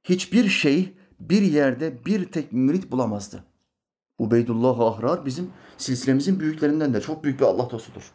[0.03, 3.43] hiçbir şey bir yerde bir tek mürit bulamazdı.
[4.17, 8.11] Ubeydullah Ahrar bizim silsilemizin büyüklerinden de çok büyük bir Allah dostudur.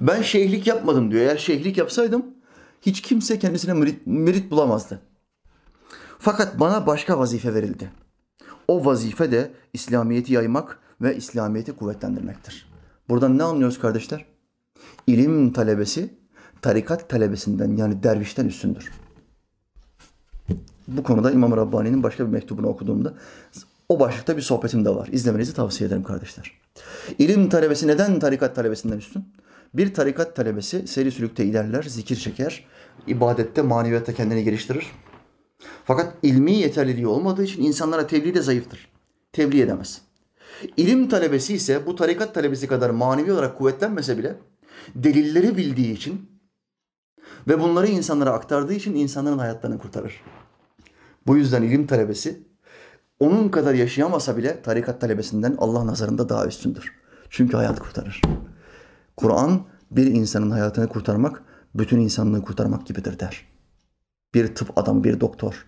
[0.00, 1.22] Ben şeyhlik yapmadım diyor.
[1.22, 2.26] Eğer şeyhlik yapsaydım
[2.82, 5.02] hiç kimse kendisine mürit, mürit bulamazdı.
[6.18, 7.90] Fakat bana başka vazife verildi.
[8.68, 12.72] O vazife de İslamiyet'i yaymak ve İslamiyet'i kuvvetlendirmektir.
[13.08, 14.26] Buradan ne anlıyoruz kardeşler?
[15.06, 16.17] İlim talebesi
[16.62, 18.92] tarikat talebesinden yani dervişten üstündür.
[20.88, 23.14] Bu konuda İmam Rabbani'nin başka bir mektubunu okuduğumda
[23.88, 25.08] o başlıkta bir sohbetim de var.
[25.12, 26.52] İzlemenizi tavsiye ederim kardeşler.
[27.18, 29.24] İlim talebesi neden tarikat talebesinden üstün?
[29.74, 32.64] Bir tarikat talebesi seri sülükte ilerler, zikir çeker,
[33.06, 34.86] ibadette, maneviyatta kendini geliştirir.
[35.84, 38.88] Fakat ilmi yeterliliği olmadığı için insanlara tebliğ de zayıftır.
[39.32, 40.00] Tebliğ edemez.
[40.76, 44.36] İlim talebesi ise bu tarikat talebesi kadar manevi olarak kuvvetlenmese bile
[44.94, 46.37] delilleri bildiği için
[47.48, 50.20] ve bunları insanlara aktardığı için insanların hayatlarını kurtarır.
[51.26, 52.42] Bu yüzden ilim talebesi
[53.20, 56.92] onun kadar yaşayamasa bile tarikat talebesinden Allah nazarında daha üstündür.
[57.30, 58.22] Çünkü hayat kurtarır.
[59.16, 59.60] Kur'an
[59.90, 61.42] bir insanın hayatını kurtarmak,
[61.74, 63.46] bütün insanlığı kurtarmak gibidir der.
[64.34, 65.66] Bir tıp adamı, bir doktor.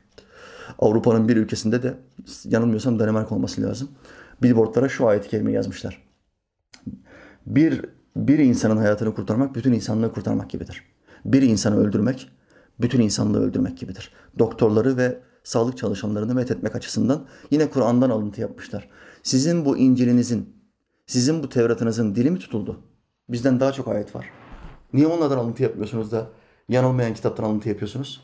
[0.78, 1.94] Avrupa'nın bir ülkesinde de
[2.44, 3.88] yanılmıyorsam Danimarka olması lazım.
[4.42, 6.02] Billboardlara şu ayet-i kerime yazmışlar.
[7.46, 7.84] Bir,
[8.16, 10.84] bir insanın hayatını kurtarmak, bütün insanlığı kurtarmak gibidir.
[11.24, 12.30] Bir insanı öldürmek,
[12.80, 14.12] bütün insanlığı öldürmek gibidir.
[14.38, 18.88] Doktorları ve sağlık çalışanlarını met etmek açısından yine Kur'an'dan alıntı yapmışlar.
[19.22, 20.56] Sizin bu İncil'inizin,
[21.06, 22.80] sizin bu Tevrat'ınızın dili mi tutuldu?
[23.28, 24.26] Bizden daha çok ayet var.
[24.92, 26.28] Niye onlardan alıntı yapmıyorsunuz da
[26.68, 28.20] yanılmayan kitaptan alıntı yapıyorsunuz?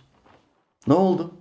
[0.87, 1.35] Ne oldu?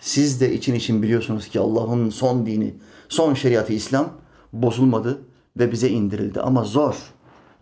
[0.00, 2.74] Siz de için için biliyorsunuz ki Allah'ın son dini,
[3.08, 4.12] son şeriatı İslam
[4.52, 5.22] bozulmadı
[5.58, 6.40] ve bize indirildi.
[6.40, 6.96] Ama zor.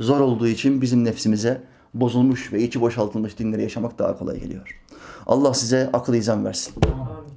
[0.01, 1.65] Zor olduğu için bizim nefsimize
[1.95, 4.81] bozulmuş ve içi boşaltılmış dinleri yaşamak daha kolay geliyor.
[5.27, 6.75] Allah size akıl izan versin.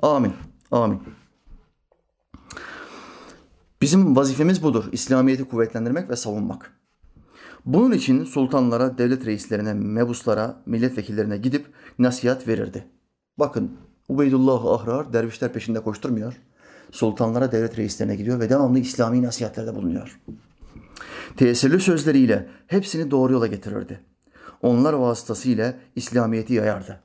[0.01, 0.33] Amin.
[0.71, 1.01] Amin.
[3.81, 4.85] Bizim vazifemiz budur.
[4.91, 6.71] İslamiyet'i kuvvetlendirmek ve savunmak.
[7.65, 11.65] Bunun için sultanlara, devlet reislerine, mebuslara, milletvekillerine gidip
[11.99, 12.87] nasihat verirdi.
[13.39, 13.77] Bakın
[14.09, 16.41] Ubeydullah Ahrar dervişler peşinde koşturmuyor.
[16.91, 20.19] Sultanlara, devlet reislerine gidiyor ve devamlı İslami nasihatlerde bulunuyor.
[21.37, 23.99] Tesirli sözleriyle hepsini doğru yola getirirdi.
[24.65, 26.99] Onlar vasıtasıyla İslamiyet'i yayardı.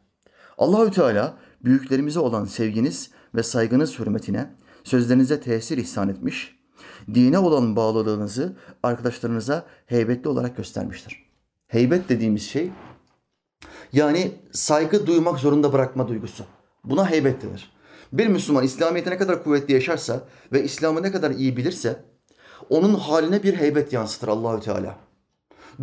[0.59, 4.51] Allahü Teala büyüklerimize olan sevginiz ve saygınız hürmetine
[4.85, 6.59] sözlerinize tesir ihsan etmiş,
[7.15, 11.31] dine olan bağlılığınızı arkadaşlarınıza heybetli olarak göstermiştir.
[11.67, 12.71] Heybet dediğimiz şey
[13.93, 16.45] yani saygı duymak zorunda bırakma duygusu.
[16.85, 17.73] Buna heybet denir.
[18.13, 22.05] Bir Müslüman İslamiyet'e ne kadar kuvvetli yaşarsa ve İslam'ı ne kadar iyi bilirse
[22.71, 25.10] onun haline bir heybet yansıtır Allahü Teala.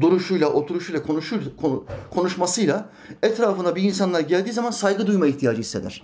[0.01, 2.89] Duruşuyla, oturuşuyla, konuşur, konu, konuşmasıyla
[3.23, 6.03] etrafına bir insanlar geldiği zaman saygı duyma ihtiyacı hisseder.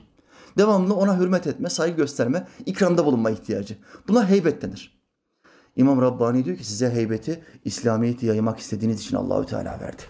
[0.58, 3.78] Devamlı ona hürmet etme, saygı gösterme, ikramda bulunma ihtiyacı.
[4.08, 5.00] Buna heybet denir.
[5.76, 10.02] İmam Rabbani diyor ki size heybeti, İslamiyet'i yaymak istediğiniz için Allahü Teala verdi.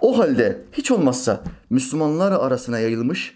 [0.00, 3.34] O halde hiç olmazsa Müslümanlar arasına yayılmış,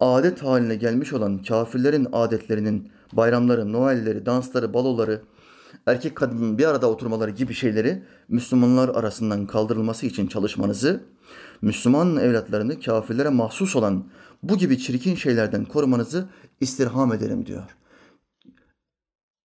[0.00, 5.22] adet haline gelmiş olan kafirlerin adetlerinin, bayramları, Noelleri, dansları, baloları,
[5.86, 11.04] erkek kadının bir arada oturmaları gibi şeyleri Müslümanlar arasından kaldırılması için çalışmanızı,
[11.62, 14.04] Müslüman evlatlarını kafirlere mahsus olan
[14.42, 16.28] bu gibi çirkin şeylerden korumanızı
[16.60, 17.76] istirham ederim diyor.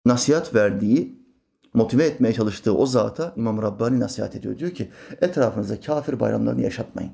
[0.05, 1.25] Nasihat verdiği,
[1.73, 4.59] motive etmeye çalıştığı o zata İmam Rabbani nasihat ediyor.
[4.59, 7.11] Diyor ki etrafınızda kafir bayramlarını yaşatmayın.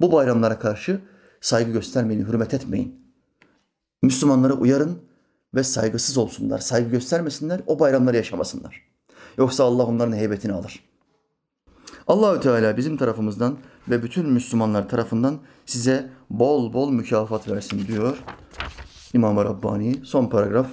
[0.00, 1.00] Bu bayramlara karşı
[1.40, 3.06] saygı göstermeyin, hürmet etmeyin.
[4.02, 4.98] Müslümanlara uyarın
[5.56, 8.82] ve saygısız olsunlar, saygı göstermesinler, o bayramları yaşamasınlar.
[9.38, 10.84] Yoksa Allah onların heybetini alır.
[12.06, 18.18] Allahü Teala bizim tarafımızdan ve bütün Müslümanlar tarafından size bol bol mükafat versin diyor
[19.12, 20.00] İmam Rabbani.
[20.04, 20.66] Son paragraf.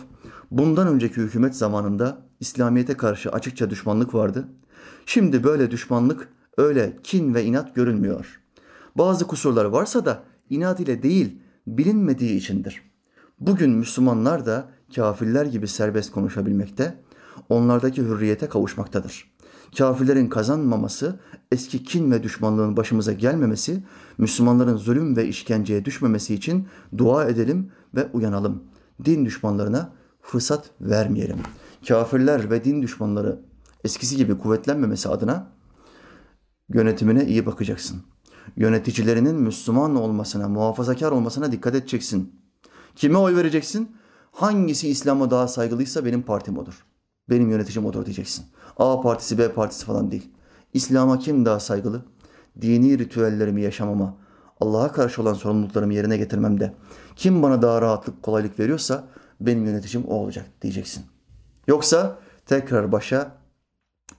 [0.51, 4.47] Bundan önceki hükümet zamanında İslamiyete karşı açıkça düşmanlık vardı.
[5.05, 8.41] Şimdi böyle düşmanlık öyle kin ve inat görünmüyor.
[8.97, 12.81] Bazı kusurlar varsa da inat ile değil bilinmediği içindir.
[13.39, 16.99] Bugün Müslümanlar da kafirler gibi serbest konuşabilmekte,
[17.49, 19.33] onlardaki hürriyete kavuşmaktadır.
[19.77, 21.19] Kafirlerin kazanmaması,
[21.51, 23.83] eski kin ve düşmanlığın başımıza gelmemesi,
[24.17, 26.67] Müslümanların zulüm ve işkenceye düşmemesi için
[26.97, 28.63] dua edelim ve uyanalım.
[29.05, 31.37] Din düşmanlarına fırsat vermeyelim.
[31.87, 33.39] Kafirler ve din düşmanları
[33.83, 35.47] eskisi gibi kuvvetlenmemesi adına
[36.69, 38.01] yönetimine iyi bakacaksın.
[38.55, 42.39] Yöneticilerinin Müslüman olmasına, muhafazakar olmasına dikkat edeceksin.
[42.95, 43.95] Kime oy vereceksin?
[44.33, 46.85] Hangisi İslam'a daha saygılıysa benim partim odur.
[47.29, 48.45] Benim yöneticim odur diyeceksin.
[48.77, 50.29] A partisi, B partisi falan değil.
[50.73, 52.05] İslam'a kim daha saygılı?
[52.61, 54.17] Dini ritüellerimi yaşamama,
[54.61, 56.73] Allah'a karşı olan sorumluluklarımı yerine getirmemde
[57.15, 59.03] kim bana daha rahatlık, kolaylık veriyorsa
[59.41, 61.05] benim yöneticim o olacak diyeceksin.
[61.67, 63.31] Yoksa tekrar başa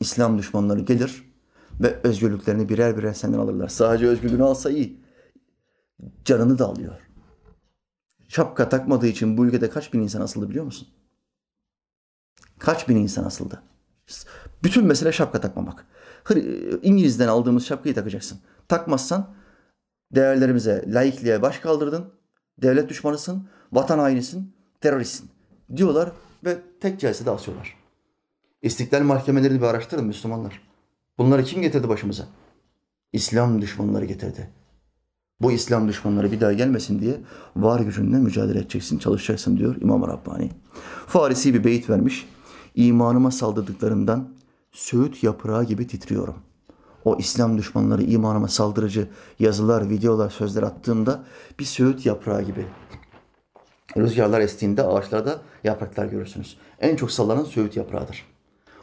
[0.01, 1.33] İslam düşmanları gelir
[1.81, 3.69] ve özgürlüklerini birer birer senden alırlar.
[3.69, 5.01] Sadece özgürlüğünü alsa iyi.
[6.25, 7.14] Canını da alıyor.
[8.29, 10.89] Şapka takmadığı için bu ülkede kaç bin insan asıldı biliyor musun?
[12.59, 13.62] Kaç bin insan asıldı?
[14.62, 15.87] Bütün mesele şapka takmamak.
[16.83, 18.39] İngiliz'den aldığımız şapkayı takacaksın.
[18.68, 19.35] Takmazsan
[20.14, 22.12] değerlerimize, laikliğe baş kaldırdın.
[22.62, 25.31] Devlet düşmanısın, vatan hainisin, teröristsin
[25.77, 26.12] diyorlar
[26.45, 27.77] ve tek celsede asıyorlar.
[28.62, 30.61] İstiklal mahkemelerini bir araştırın Müslümanlar.
[31.18, 32.25] Bunları kim getirdi başımıza?
[33.12, 34.51] İslam düşmanları getirdi.
[35.45, 37.20] Bu İslam düşmanları bir daha gelmesin diye
[37.57, 40.51] var gücünle mücadele edeceksin, çalışacaksın diyor İmam Rabbani.
[41.07, 42.28] Farisi bir beyit vermiş.
[42.74, 44.28] İmanıma saldırdıklarından
[44.72, 46.34] söğüt yaprağı gibi titriyorum.
[47.05, 51.24] O İslam düşmanları imanıma saldırıcı yazılar, videolar, sözler attığımda
[51.59, 52.66] bir söğüt yaprağı gibi.
[53.97, 56.57] Rüzgarlar estiğinde ağaçlarda yapraklar görürsünüz.
[56.80, 58.26] En çok sallanan söğüt yaprağıdır.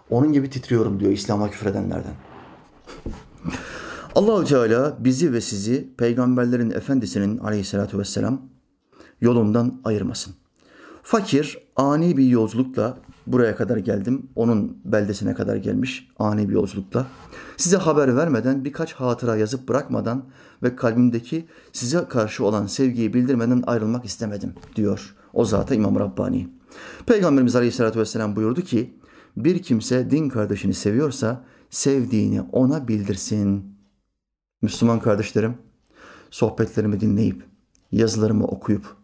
[0.09, 2.14] Onun gibi titriyorum diyor İslam'a küfredenlerden.
[4.16, 8.41] Allahü Teala bizi ve sizi peygamberlerin efendisinin aleyhissalatü vesselam
[9.22, 10.34] yolundan ayırmasın.
[11.03, 12.97] Fakir ani bir yolculukla
[13.28, 14.30] buraya kadar geldim.
[14.36, 17.07] Onun beldesine kadar gelmiş ani bir yolculukla.
[17.57, 20.24] Size haber vermeden birkaç hatıra yazıp bırakmadan
[20.64, 26.49] ve kalbimdeki size karşı olan sevgiyi bildirmeden ayrılmak istemedim diyor o zata İmam Rabbani.
[27.05, 28.93] Peygamberimiz Aleyhisselatü Vesselam buyurdu ki
[29.38, 33.70] bir kimse din kardeşini seviyorsa sevdiğini ona bildirsin.
[34.62, 35.57] Müslüman kardeşlerim,
[36.32, 37.45] sohbetlerimi dinleyip,
[37.91, 38.95] yazılarımı okuyup,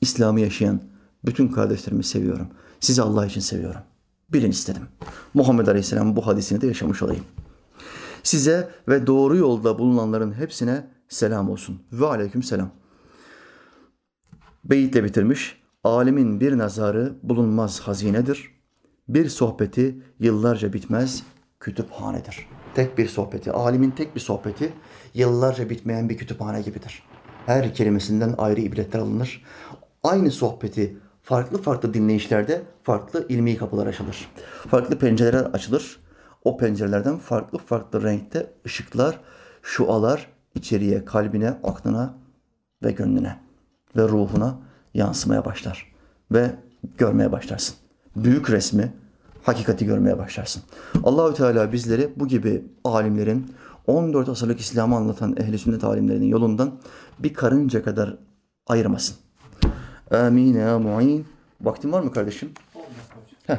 [0.00, 0.80] İslam'ı yaşayan
[1.24, 2.48] bütün kardeşlerimi seviyorum.
[2.80, 3.80] Sizi Allah için seviyorum.
[4.32, 4.82] Bilin istedim.
[5.34, 7.24] Muhammed Aleyhisselam bu hadisini de yaşamış olayım.
[8.22, 11.82] Size ve doğru yolda bulunanların hepsine selam olsun.
[11.92, 12.70] Ve aleyküm selam.
[14.64, 15.60] Beyitle bitirmiş.
[15.84, 18.50] Alimin bir nazarı bulunmaz hazinedir.
[19.08, 21.22] Bir sohbeti yıllarca bitmez
[21.60, 22.48] kütüphanedir.
[22.74, 24.72] Tek bir sohbeti, alimin tek bir sohbeti
[25.14, 27.02] yıllarca bitmeyen bir kütüphane gibidir.
[27.46, 29.44] Her kelimesinden ayrı ibretler alınır.
[30.02, 34.28] Aynı sohbeti farklı farklı dinleyişlerde farklı ilmi kapılar açılır.
[34.70, 36.00] Farklı pencereler açılır.
[36.44, 39.20] O pencerelerden farklı farklı renkte ışıklar,
[39.62, 42.14] şualar içeriye, kalbine, aklına
[42.82, 43.36] ve gönlüne
[43.96, 44.58] ve ruhuna
[44.94, 45.92] yansımaya başlar.
[46.32, 46.50] Ve
[46.98, 47.76] görmeye başlarsın.
[48.16, 48.92] Büyük resmi,
[49.42, 50.62] hakikati görmeye başlarsın.
[51.04, 53.54] Allahü Teala bizleri bu gibi alimlerin
[53.86, 56.72] 14 asırlık İslam'ı anlatan ehli sünnet alimlerinin yolundan
[57.18, 58.16] bir karınca kadar
[58.66, 59.16] ayırmasın.
[60.10, 61.26] Amin ya mu'in.
[61.60, 62.52] Vaktin var mı kardeşim?
[63.46, 63.56] Heh.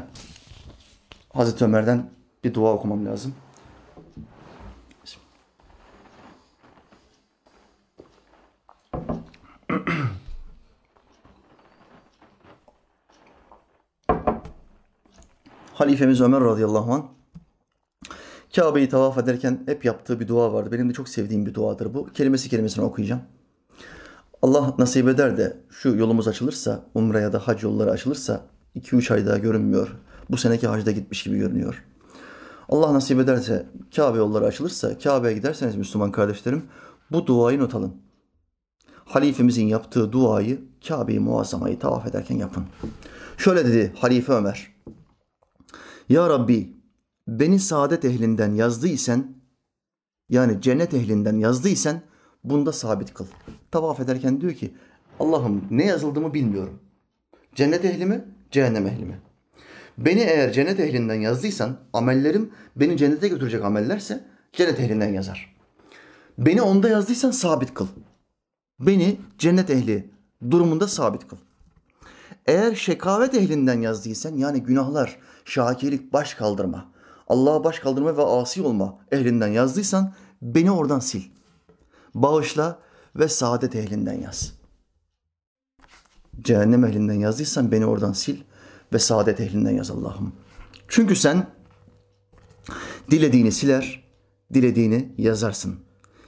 [1.33, 2.09] Hazreti Ömer'den
[2.43, 3.33] bir dua okumam lazım.
[5.03, 5.31] Bismillah.
[15.81, 17.03] Halifemiz Ömer radıyallahu anh
[18.55, 20.71] Kabe'yi tavaf ederken hep yaptığı bir dua vardı.
[20.71, 22.05] Benim de çok sevdiğim bir duadır bu.
[22.13, 23.21] Kelimesi kelimesine okuyacağım.
[24.41, 29.25] Allah nasip eder de şu yolumuz açılırsa, umre ya da hac yolları açılırsa 2-3 ay
[29.25, 29.95] daha görünmüyor.
[30.29, 31.83] Bu seneki hacda gitmiş gibi görünüyor.
[32.69, 33.65] Allah nasip ederse
[33.95, 36.63] Kabe yolları açılırsa, Kabe'ye giderseniz Müslüman kardeşlerim
[37.11, 37.95] bu duayı not alın.
[39.05, 42.65] Halifemizin yaptığı duayı Kabe-i Muazzama'yı tavaf ederken yapın.
[43.37, 44.70] Şöyle dedi Halife Ömer.
[46.11, 46.73] Ya Rabbi
[47.27, 49.35] beni saadet ehlinden yazdıysen
[50.29, 52.01] yani cennet ehlinden yazdıysan
[52.43, 53.25] bunda sabit kıl.
[53.71, 54.73] Tavaf ederken diyor ki
[55.19, 56.79] Allah'ım ne yazıldığımı bilmiyorum.
[57.55, 59.19] Cennet ehli mi, cehennem ehli mi?
[59.97, 65.55] Beni eğer cennet ehlinden yazdıysan amellerim beni cennete götürecek amellerse cennet ehlinden yazar.
[66.37, 67.87] Beni onda yazdıysan sabit kıl.
[68.79, 70.09] Beni cennet ehli
[70.51, 71.37] durumunda sabit kıl.
[72.45, 76.91] Eğer şekavet ehlinden yazdıysan yani günahlar, şakirlik, baş kaldırma,
[77.27, 81.23] Allah'a baş kaldırma ve asi olma ehlinden yazdıysan beni oradan sil.
[82.15, 82.79] Bağışla
[83.15, 84.53] ve saadet ehlinden yaz.
[86.41, 88.39] Cehennem ehlinden yazdıysan beni oradan sil
[88.93, 90.33] ve saadet ehlinden yaz Allah'ım.
[90.87, 91.47] Çünkü sen
[93.11, 94.03] dilediğini siler,
[94.53, 95.79] dilediğini yazarsın.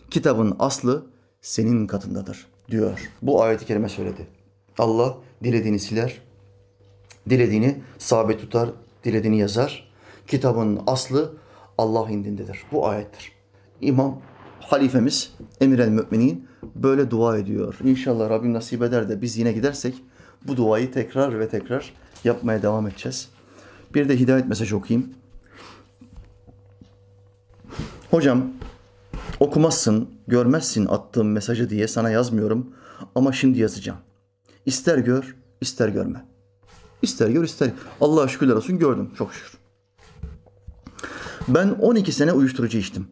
[0.09, 1.05] Kitabın aslı
[1.41, 3.11] senin katındadır diyor.
[3.21, 4.27] Bu ayeti kerime söyledi.
[4.77, 6.21] Allah dilediğini siler,
[7.29, 8.69] dilediğini sabit tutar,
[9.03, 9.91] dilediğini yazar.
[10.27, 11.33] Kitabın aslı
[11.77, 12.63] Allah indindedir.
[12.71, 13.31] Bu ayettir.
[13.81, 14.21] İmam
[14.59, 17.75] halifemiz Emir el Müminin böyle dua ediyor.
[17.83, 19.95] İnşallah Rabbim nasip eder de biz yine gidersek
[20.47, 21.93] bu duayı tekrar ve tekrar
[22.23, 23.29] yapmaya devam edeceğiz.
[23.93, 25.13] Bir de hidayet mesajı okuyayım.
[28.11, 28.51] Hocam
[29.39, 32.73] okumazsın, görmezsin attığım mesajı diye sana yazmıyorum
[33.15, 33.99] ama şimdi yazacağım.
[34.65, 36.25] İster gör, ister görme.
[37.03, 37.71] İster gör, ister.
[38.01, 39.59] Allah'a şükürler olsun gördüm çok şükür.
[41.47, 43.07] Ben 12 sene uyuşturucu içtim.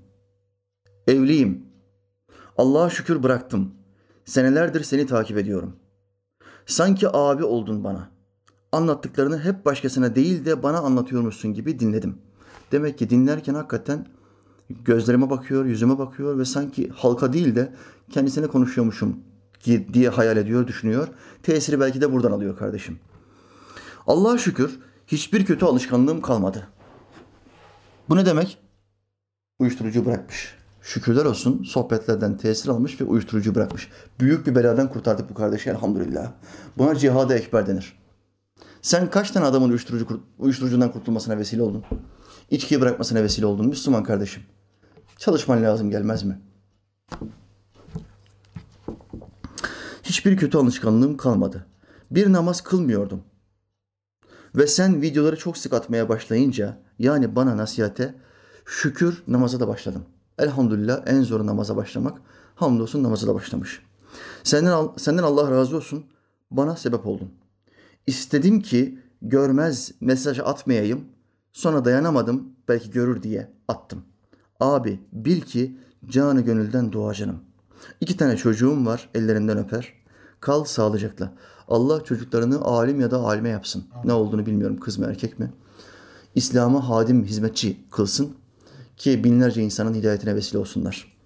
[1.08, 1.66] Evliyim.
[2.58, 3.72] Allah'a şükür bıraktım.
[4.26, 5.76] Senelerdir seni takip ediyorum.
[6.66, 8.10] Sanki abi oldun bana.
[8.72, 12.18] Anlattıklarını hep başkasına değil de bana anlatıyormuşsun gibi dinledim.
[12.72, 14.08] Demek ki dinlerken hakikaten
[14.70, 17.74] gözlerime bakıyor, yüzüme bakıyor ve sanki halka değil de
[18.10, 19.20] kendisine konuşuyormuşum
[19.94, 21.08] diye hayal ediyor, düşünüyor.
[21.44, 23.00] Tesiri belki de buradan alıyor kardeşim.
[24.08, 26.68] Allah'a şükür hiçbir kötü alışkanlığım kalmadı.
[28.10, 28.58] Bu ne demek?
[29.60, 30.56] Uyuşturucu bırakmış.
[30.82, 33.90] Şükürler olsun sohbetlerden tesir almış ve uyuşturucu bırakmış.
[34.20, 36.32] Büyük bir beladan kurtardık bu kardeşi elhamdülillah.
[36.78, 38.02] Buna cihada ekber denir.
[38.82, 41.84] Sen kaç tane adamın uyuşturucu, uyuşturucundan kurtulmasına vesile oldun?
[42.50, 44.44] İçkiyi bırakmasına vesile oldun Müslüman kardeşim.
[45.18, 46.42] Çalışman lazım gelmez mi?
[50.04, 51.66] Hiçbir kötü alışkanlığım kalmadı.
[52.12, 53.24] Bir namaz kılmıyordum.
[54.56, 58.16] Ve sen videoları çok sık atmaya başlayınca yani bana nasihate
[58.66, 60.06] şükür namaza da başladım.
[60.40, 62.22] Elhamdülillah en zoru namaza başlamak.
[62.56, 63.82] Hamdolsun namaza da başlamış.
[64.44, 66.06] Senden, senden Allah razı olsun.
[66.52, 67.32] Bana sebep oldun.
[68.08, 71.06] İstedim ki görmez mesaj atmayayım.
[71.54, 74.04] Sonra dayanamadım belki görür diye attım.
[74.60, 75.78] Abi bil ki
[76.08, 77.40] canı gönülden duacınım.
[78.02, 79.94] İki tane çocuğum var ellerinden öper.
[80.40, 81.34] Kal sağlıcakla.
[81.72, 83.84] Allah çocuklarını alim ya da alime yapsın.
[84.06, 85.54] Ne olduğunu bilmiyorum kız mı erkek mi.
[86.36, 88.36] İslam'a hadim hizmetçi kılsın
[88.98, 91.18] ki binlerce insanın hidayetine vesile olsunlar.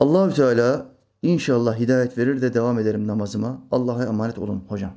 [0.00, 0.86] Allahü Teala
[1.22, 3.62] inşallah hidayet verir de devam ederim namazıma.
[3.70, 4.92] Allah'a emanet olun hocam.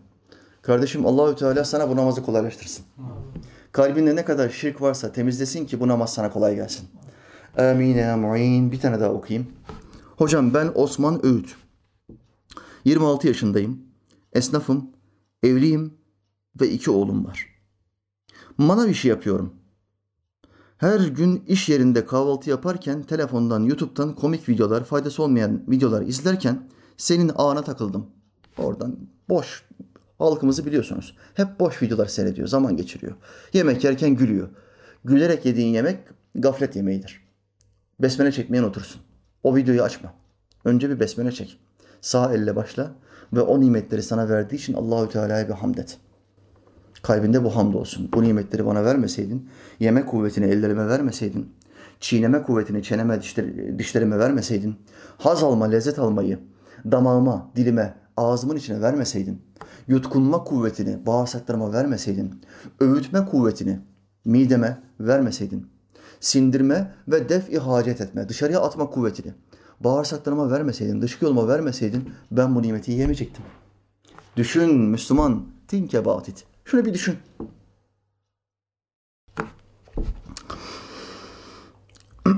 [0.62, 2.86] Kardeşim Allahü Teala sana bu namazı kolaylaştırsın.
[3.72, 6.88] Kalbinde ne kadar şirk varsa temizlesin ki bu namaz sana kolay gelsin.
[7.58, 8.72] Amin ya mu'in.
[8.72, 9.48] Bir tane daha okuyayım.
[10.18, 11.56] Hocam ben Osman Öğüt.
[12.86, 13.93] 26 yaşındayım.
[14.34, 14.90] Esnafım,
[15.44, 15.94] evliyim
[16.62, 17.54] ve iki oğlum var.
[18.58, 19.54] Manav işi yapıyorum.
[20.78, 27.32] Her gün iş yerinde kahvaltı yaparken telefondan, YouTube'dan komik videolar, faydası olmayan videolar izlerken senin
[27.36, 28.06] ağına takıldım.
[28.58, 29.64] Oradan boş
[30.18, 31.18] halkımızı biliyorsunuz.
[31.34, 33.16] Hep boş videolar seyrediyor, zaman geçiriyor.
[33.54, 34.50] Yemek yerken gülüyor.
[35.06, 36.00] Gülerek yediğin yemek
[36.36, 37.24] gaflet yemeğidir.
[38.00, 39.02] Besmele çekmeyen otursun.
[39.44, 40.14] O videoyu açma.
[40.66, 41.60] Önce bir besmele çek.
[42.02, 42.96] Sağ elle başla
[43.34, 45.98] ve o nimetleri sana verdiği için Allahü Teala'ya bir hamd et.
[47.02, 48.10] Kalbinde bu hamd olsun.
[48.14, 49.50] Bu nimetleri bana vermeseydin,
[49.80, 51.50] yeme kuvvetini ellerime vermeseydin,
[52.00, 53.22] çiğneme kuvvetini çeneme,
[53.78, 54.76] dişlerime vermeseydin,
[55.18, 56.40] haz alma, lezzet almayı
[56.92, 59.42] damağıma, dilime, ağzımın içine vermeseydin,
[59.88, 62.42] yutkunma kuvvetini bağırsaklarıma vermeseydin,
[62.80, 63.80] öğütme kuvvetini
[64.26, 65.68] mideme vermeseydin,
[66.20, 67.56] sindirme ve def-i
[67.90, 69.34] etme, dışarıya atma kuvvetini,
[69.80, 73.44] bağırsaklarıma vermeseydin, dışkı yoluma vermeseydin ben bu nimeti yiyemeyecektim.
[74.38, 75.46] Düşün Müslüman.
[75.68, 76.46] Think about it.
[76.66, 77.16] Şunu bir düşün.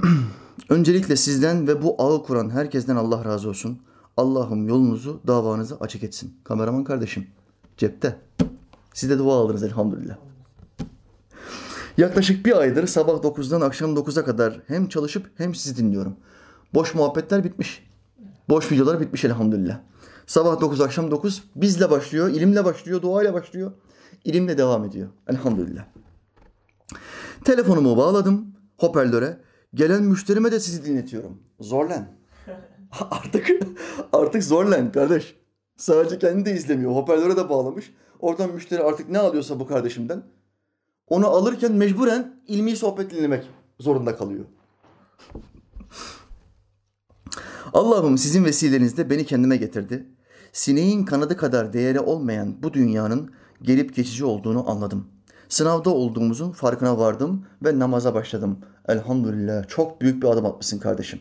[0.69, 3.79] Öncelikle sizden ve bu ağı kuran herkesten Allah razı olsun.
[4.17, 6.33] Allah'ım yolunuzu, davanızı açık etsin.
[6.43, 7.27] Kameraman kardeşim
[7.77, 8.19] cepte.
[8.93, 10.15] Siz de dua aldınız elhamdülillah.
[11.97, 16.15] Yaklaşık bir aydır sabah 9'dan akşam 9'a kadar hem çalışıp hem sizi dinliyorum.
[16.75, 17.87] Boş muhabbetler bitmiş.
[18.49, 19.79] Boş videolar bitmiş elhamdülillah.
[20.25, 23.71] Sabah 9 akşam 9 bizle başlıyor, ilimle başlıyor, duayla başlıyor.
[24.25, 25.09] İlimle devam ediyor.
[25.27, 25.85] Elhamdülillah.
[27.45, 29.37] Telefonumu bağladım hoparlöre.
[29.73, 31.37] Gelen müşterime de sizi dinletiyorum.
[31.59, 32.07] Zorlan.
[33.11, 33.49] artık
[34.13, 35.35] artık zorlan kardeş.
[35.77, 36.91] Sadece kendi de izlemiyor.
[36.91, 37.93] Hoparlöre de bağlamış.
[38.19, 40.23] Oradan müşteri artık ne alıyorsa bu kardeşimden
[41.07, 43.49] onu alırken mecburen ilmi sohbet dinlemek
[43.79, 44.45] zorunda kalıyor.
[47.75, 50.05] Allah'ım sizin vesilenizde beni kendime getirdi.
[50.53, 55.07] Sineğin kanadı kadar değeri olmayan bu dünyanın gelip geçici olduğunu anladım.
[55.49, 58.59] Sınavda olduğumuzun farkına vardım ve namaza başladım.
[58.87, 61.19] Elhamdülillah çok büyük bir adım atmışsın kardeşim.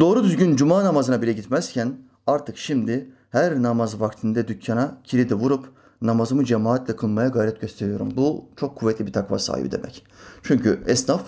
[0.00, 1.96] Doğru düzgün cuma namazına bile gitmezken
[2.26, 5.68] artık şimdi her namaz vaktinde dükkana kilidi vurup
[6.02, 8.12] namazımı cemaatle kılmaya gayret gösteriyorum.
[8.16, 10.04] Bu çok kuvvetli bir takva sahibi demek.
[10.42, 11.22] Çünkü esnaf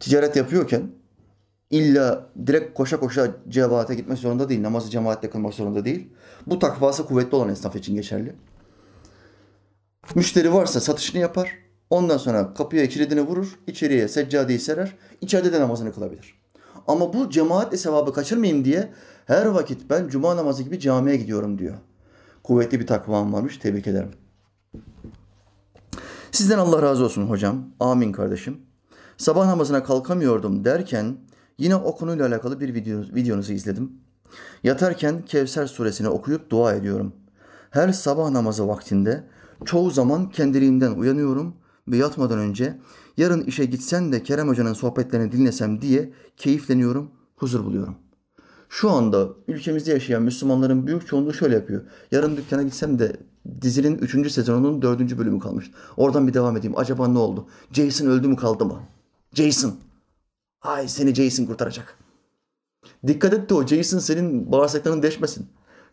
[0.00, 0.90] ticaret yapıyorken
[1.70, 4.62] illa direkt koşa koşa cemaate gitmek zorunda değil.
[4.62, 6.08] Namazı cemaatle kılmak zorunda değil.
[6.46, 8.34] Bu takvası kuvvetli olan esnaf için geçerli.
[10.14, 11.58] Müşteri varsa satışını yapar.
[11.90, 13.58] Ondan sonra kapıya kilidini vurur.
[13.66, 14.96] içeriye seccadeyi serer.
[15.20, 16.34] içeride de namazını kılabilir.
[16.86, 18.92] Ama bu cemaatle sevabı kaçırmayayım diye
[19.26, 21.74] her vakit ben cuma namazı gibi camiye gidiyorum diyor.
[22.42, 23.58] Kuvvetli bir takvam varmış.
[23.58, 24.10] Tebrik ederim.
[26.32, 27.64] Sizden Allah razı olsun hocam.
[27.80, 28.60] Amin kardeşim.
[29.16, 31.16] Sabah namazına kalkamıyordum derken
[31.58, 33.92] yine o konuyla alakalı bir video, videonuzu izledim.
[34.62, 37.12] Yatarken Kevser suresini okuyup dua ediyorum.
[37.70, 39.24] Her sabah namazı vaktinde
[39.64, 41.54] çoğu zaman kendiliğimden uyanıyorum
[41.88, 42.78] ve yatmadan önce
[43.16, 47.96] yarın işe gitsen de Kerem Hoca'nın sohbetlerini dinlesem diye keyifleniyorum, huzur buluyorum.
[48.68, 51.82] Şu anda ülkemizde yaşayan Müslümanların büyük çoğunluğu şöyle yapıyor.
[52.10, 53.16] Yarın dükkana gitsem de
[53.60, 54.32] dizinin 3.
[54.32, 55.18] sezonunun 4.
[55.18, 55.70] bölümü kalmış.
[55.96, 56.78] Oradan bir devam edeyim.
[56.78, 57.48] Acaba ne oldu?
[57.72, 58.80] Jason öldü mü kaldı mı?
[59.34, 59.74] Jason.
[60.62, 61.98] Ay seni Jason kurtaracak.
[63.06, 65.46] Dikkat et de o Jason senin bağırsaklarını deşmesin.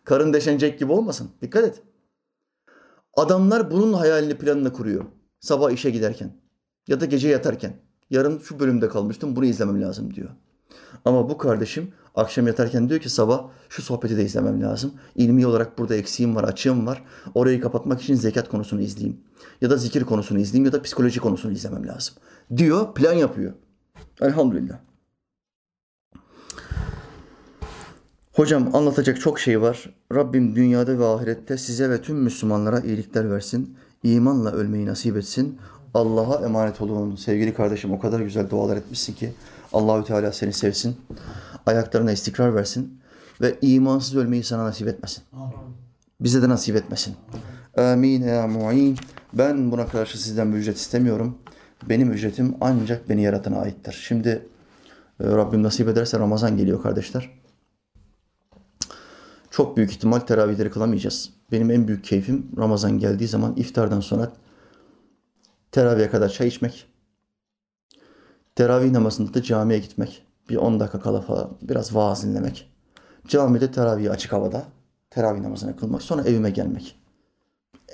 [0.04, 1.30] Karın deşen Jack gibi olmasın.
[1.42, 1.82] Dikkat et.
[3.16, 5.04] Adamlar bunun hayalini planını kuruyor.
[5.40, 6.36] Sabah işe giderken
[6.88, 7.76] ya da gece yatarken.
[8.10, 10.30] Yarın şu bölümde kalmıştım bunu izlemem lazım diyor.
[11.04, 14.94] Ama bu kardeşim akşam yatarken diyor ki sabah şu sohbeti de izlemem lazım.
[15.14, 17.04] İlmi olarak burada eksiğim var, açığım var.
[17.34, 19.20] Orayı kapatmak için zekat konusunu izleyeyim.
[19.60, 22.14] Ya da zikir konusunu izleyeyim ya da psikoloji konusunu izlemem lazım.
[22.56, 23.52] Diyor, plan yapıyor.
[24.24, 24.78] Elhamdülillah.
[28.32, 29.94] Hocam anlatacak çok şey var.
[30.14, 33.76] Rabbim dünyada ve ahirette size ve tüm Müslümanlara iyilikler versin.
[34.02, 35.58] İmanla ölmeyi nasip etsin.
[35.94, 37.16] Allah'a emanet olun.
[37.16, 39.32] Sevgili kardeşim o kadar güzel dualar etmişsin ki
[39.72, 40.96] Allahü Teala seni sevsin.
[41.66, 43.00] Ayaklarına istikrar versin
[43.40, 45.24] ve imansız ölmeyi sana nasip etmesin.
[46.20, 47.14] Bize de nasip etmesin.
[47.76, 48.96] Amin ya mu'in.
[49.32, 51.38] Ben buna karşı sizden bir ücret istemiyorum.
[51.88, 53.92] Benim ücretim ancak beni yaratana aittir.
[53.92, 54.28] Şimdi
[55.20, 57.30] e, Rabbim nasip ederse Ramazan geliyor kardeşler.
[59.50, 61.30] Çok büyük ihtimal teravihleri kılamayacağız.
[61.52, 64.32] Benim en büyük keyfim Ramazan geldiği zaman iftardan sonra
[65.72, 66.86] teravihe kadar çay içmek,
[68.54, 72.70] teravih namazında da camiye gitmek, bir 10 dakika kala falan biraz vaaz dinlemek,
[73.28, 74.64] camide teravihi açık havada
[75.10, 76.96] teravih namazını kılmak, sonra evime gelmek.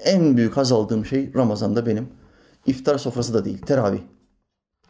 [0.05, 2.09] En büyük haz aldığım şey Ramazan'da benim
[2.67, 4.01] iftar sofrası da değil, teravih.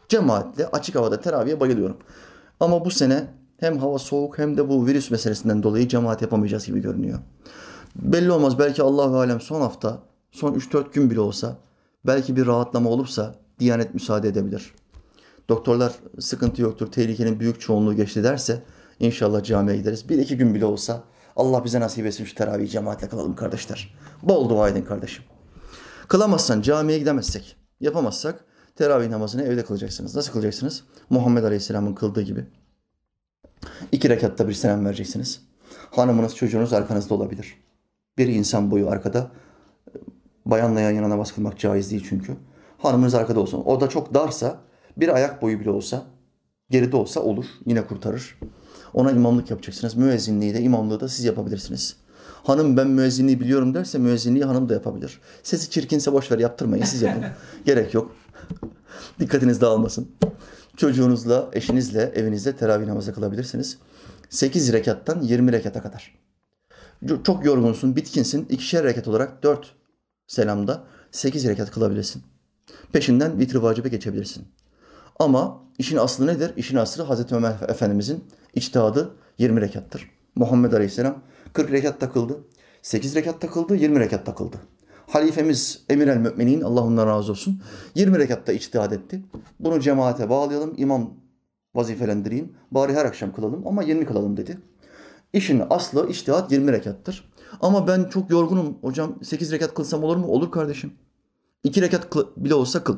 [0.09, 1.97] Cemaatle açık havada teravihe bayılıyorum.
[2.59, 3.27] Ama bu sene
[3.59, 7.19] hem hava soğuk hem de bu virüs meselesinden dolayı cemaat yapamayacağız gibi görünüyor.
[7.95, 9.99] Belli olmaz belki Allah alem son hafta,
[10.31, 11.57] son 3-4 gün bile olsa
[12.05, 14.73] belki bir rahatlama olursa Diyanet müsaade edebilir.
[15.49, 18.63] Doktorlar sıkıntı yoktur, tehlikenin büyük çoğunluğu geçti derse
[18.99, 20.09] inşallah camiye gideriz.
[20.09, 21.03] Bir iki gün bile olsa
[21.35, 23.93] Allah bize nasip etsin şu teravih cemaatle kılalım kardeşler.
[24.23, 25.23] Bol dua edin kardeşim.
[26.07, 30.15] Kılamazsan camiye gidemezsek, yapamazsak teravih namazını evde kılacaksınız.
[30.15, 30.83] Nasıl kılacaksınız?
[31.09, 32.45] Muhammed Aleyhisselam'ın kıldığı gibi.
[33.91, 35.41] İki rekatta bir selam vereceksiniz.
[35.91, 37.57] Hanımınız, çocuğunuz arkanızda olabilir.
[38.17, 39.31] Bir insan boyu arkada.
[40.45, 42.37] Bayanla yan yana namaz kılmak caiz değil çünkü.
[42.77, 43.63] Hanımınız arkada olsun.
[43.65, 44.57] O da çok darsa
[44.97, 46.03] bir ayak boyu bile olsa
[46.69, 47.45] geride olsa olur.
[47.65, 48.39] Yine kurtarır.
[48.93, 49.95] Ona imamlık yapacaksınız.
[49.95, 51.97] Müezzinliği de imamlığı da siz yapabilirsiniz.
[52.43, 55.19] Hanım ben müezzinliği biliyorum derse müezzinliği hanım da yapabilir.
[55.43, 57.23] Sesi çirkinse boş ver yaptırmayın siz yapın.
[57.65, 58.15] Gerek yok.
[59.19, 60.11] Dikkatiniz dağılmasın.
[60.77, 63.77] Çocuğunuzla, eşinizle, evinizde teravih namazı kılabilirsiniz.
[64.29, 66.15] 8 rekattan 20 rekata kadar.
[67.23, 68.45] Çok yorgunsun, bitkinsin.
[68.49, 69.75] ikişer rekat olarak 4
[70.27, 72.23] selamda 8 rekat kılabilirsin.
[72.91, 74.47] Peşinden vitri vacibe geçebilirsin.
[75.19, 76.53] Ama işin aslı nedir?
[76.55, 78.23] İşin aslı Hazreti Ömer Efendimizin
[78.53, 80.11] içtihadı 20 rekattır.
[80.35, 81.23] Muhammed Aleyhisselam
[81.53, 82.43] 40 rekat takıldı.
[82.81, 84.57] 8 rekat takıldı, 20 rekat takıldı.
[85.07, 87.61] Halifemiz Emir el Müminin, Allah ondan razı olsun,
[87.95, 89.21] 20 rekatta içtihad etti.
[89.59, 91.13] Bunu cemaate bağlayalım, imam
[91.75, 92.53] vazifelendireyim.
[92.71, 94.57] Bari her akşam kılalım ama 20 kılalım dedi.
[95.33, 97.31] İşin aslı içtihat 20 rekattır.
[97.61, 100.27] Ama ben çok yorgunum hocam 8 rekat kılsam olur mu?
[100.27, 100.93] Olur kardeşim.
[101.63, 102.97] 2 rekat bile olsa kıl.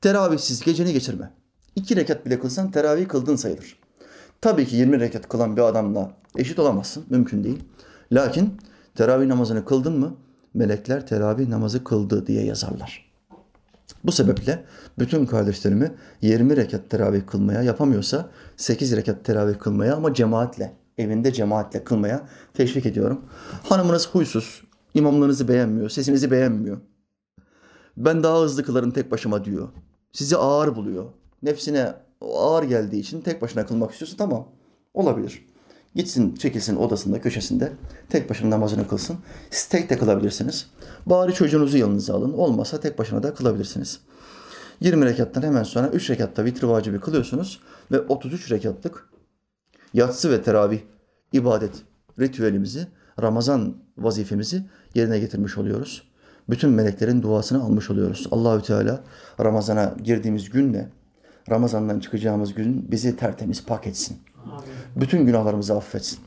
[0.00, 1.32] Teravihsiz geceni geçirme.
[1.76, 3.79] 2 rekat bile kılsan teravih kıldın sayılır.
[4.40, 7.04] Tabii ki 20 rekat kılan bir adamla eşit olamazsın.
[7.10, 7.58] Mümkün değil.
[8.12, 8.56] Lakin
[8.94, 10.16] teravih namazını kıldın mı
[10.54, 13.10] melekler teravih namazı kıldı diye yazarlar.
[14.04, 14.64] Bu sebeple
[14.98, 21.84] bütün kardeşlerimi 20 rekat teravih kılmaya yapamıyorsa 8 rekat teravih kılmaya ama cemaatle, evinde cemaatle
[21.84, 23.24] kılmaya teşvik ediyorum.
[23.68, 24.62] Hanımınız huysuz,
[24.94, 26.76] imamlarınızı beğenmiyor, sesinizi beğenmiyor.
[27.96, 29.68] Ben daha hızlı kılarım tek başıma diyor.
[30.12, 31.04] Sizi ağır buluyor.
[31.42, 34.48] Nefsine ağır geldiği için tek başına kılmak istiyorsa tamam
[34.94, 35.46] olabilir.
[35.94, 37.72] Gitsin çekilsin odasında köşesinde
[38.08, 39.18] tek başına namazını kılsın.
[39.50, 40.70] Siz tek de kılabilirsiniz.
[41.06, 42.32] Bari çocuğunuzu yanınıza alın.
[42.32, 44.00] Olmasa tek başına da kılabilirsiniz.
[44.80, 47.60] 20 rekattan hemen sonra 3 rekatta vitri vacibi kılıyorsunuz
[47.92, 49.10] ve 33 rekatlık
[49.94, 50.80] yatsı ve teravih
[51.32, 51.72] ibadet
[52.18, 52.86] ritüelimizi,
[53.22, 54.62] Ramazan vazifemizi
[54.94, 56.10] yerine getirmiş oluyoruz.
[56.50, 58.26] Bütün meleklerin duasını almış oluyoruz.
[58.30, 59.00] Allahü Teala
[59.40, 60.88] Ramazana girdiğimiz günle
[61.50, 64.16] Ramazan'dan çıkacağımız gün bizi tertemiz pak etsin.
[64.96, 66.18] Bütün günahlarımızı affetsin.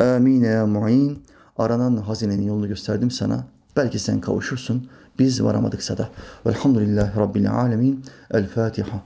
[0.00, 1.22] Amin ya mu'in.
[1.58, 3.44] Aranan hazinenin yolunu gösterdim sana.
[3.76, 4.88] Belki sen kavuşursun.
[5.18, 6.08] Biz varamadıksa da.
[6.46, 8.04] Velhamdülillahi Rabbil alemin.
[8.30, 9.02] El Fatiha.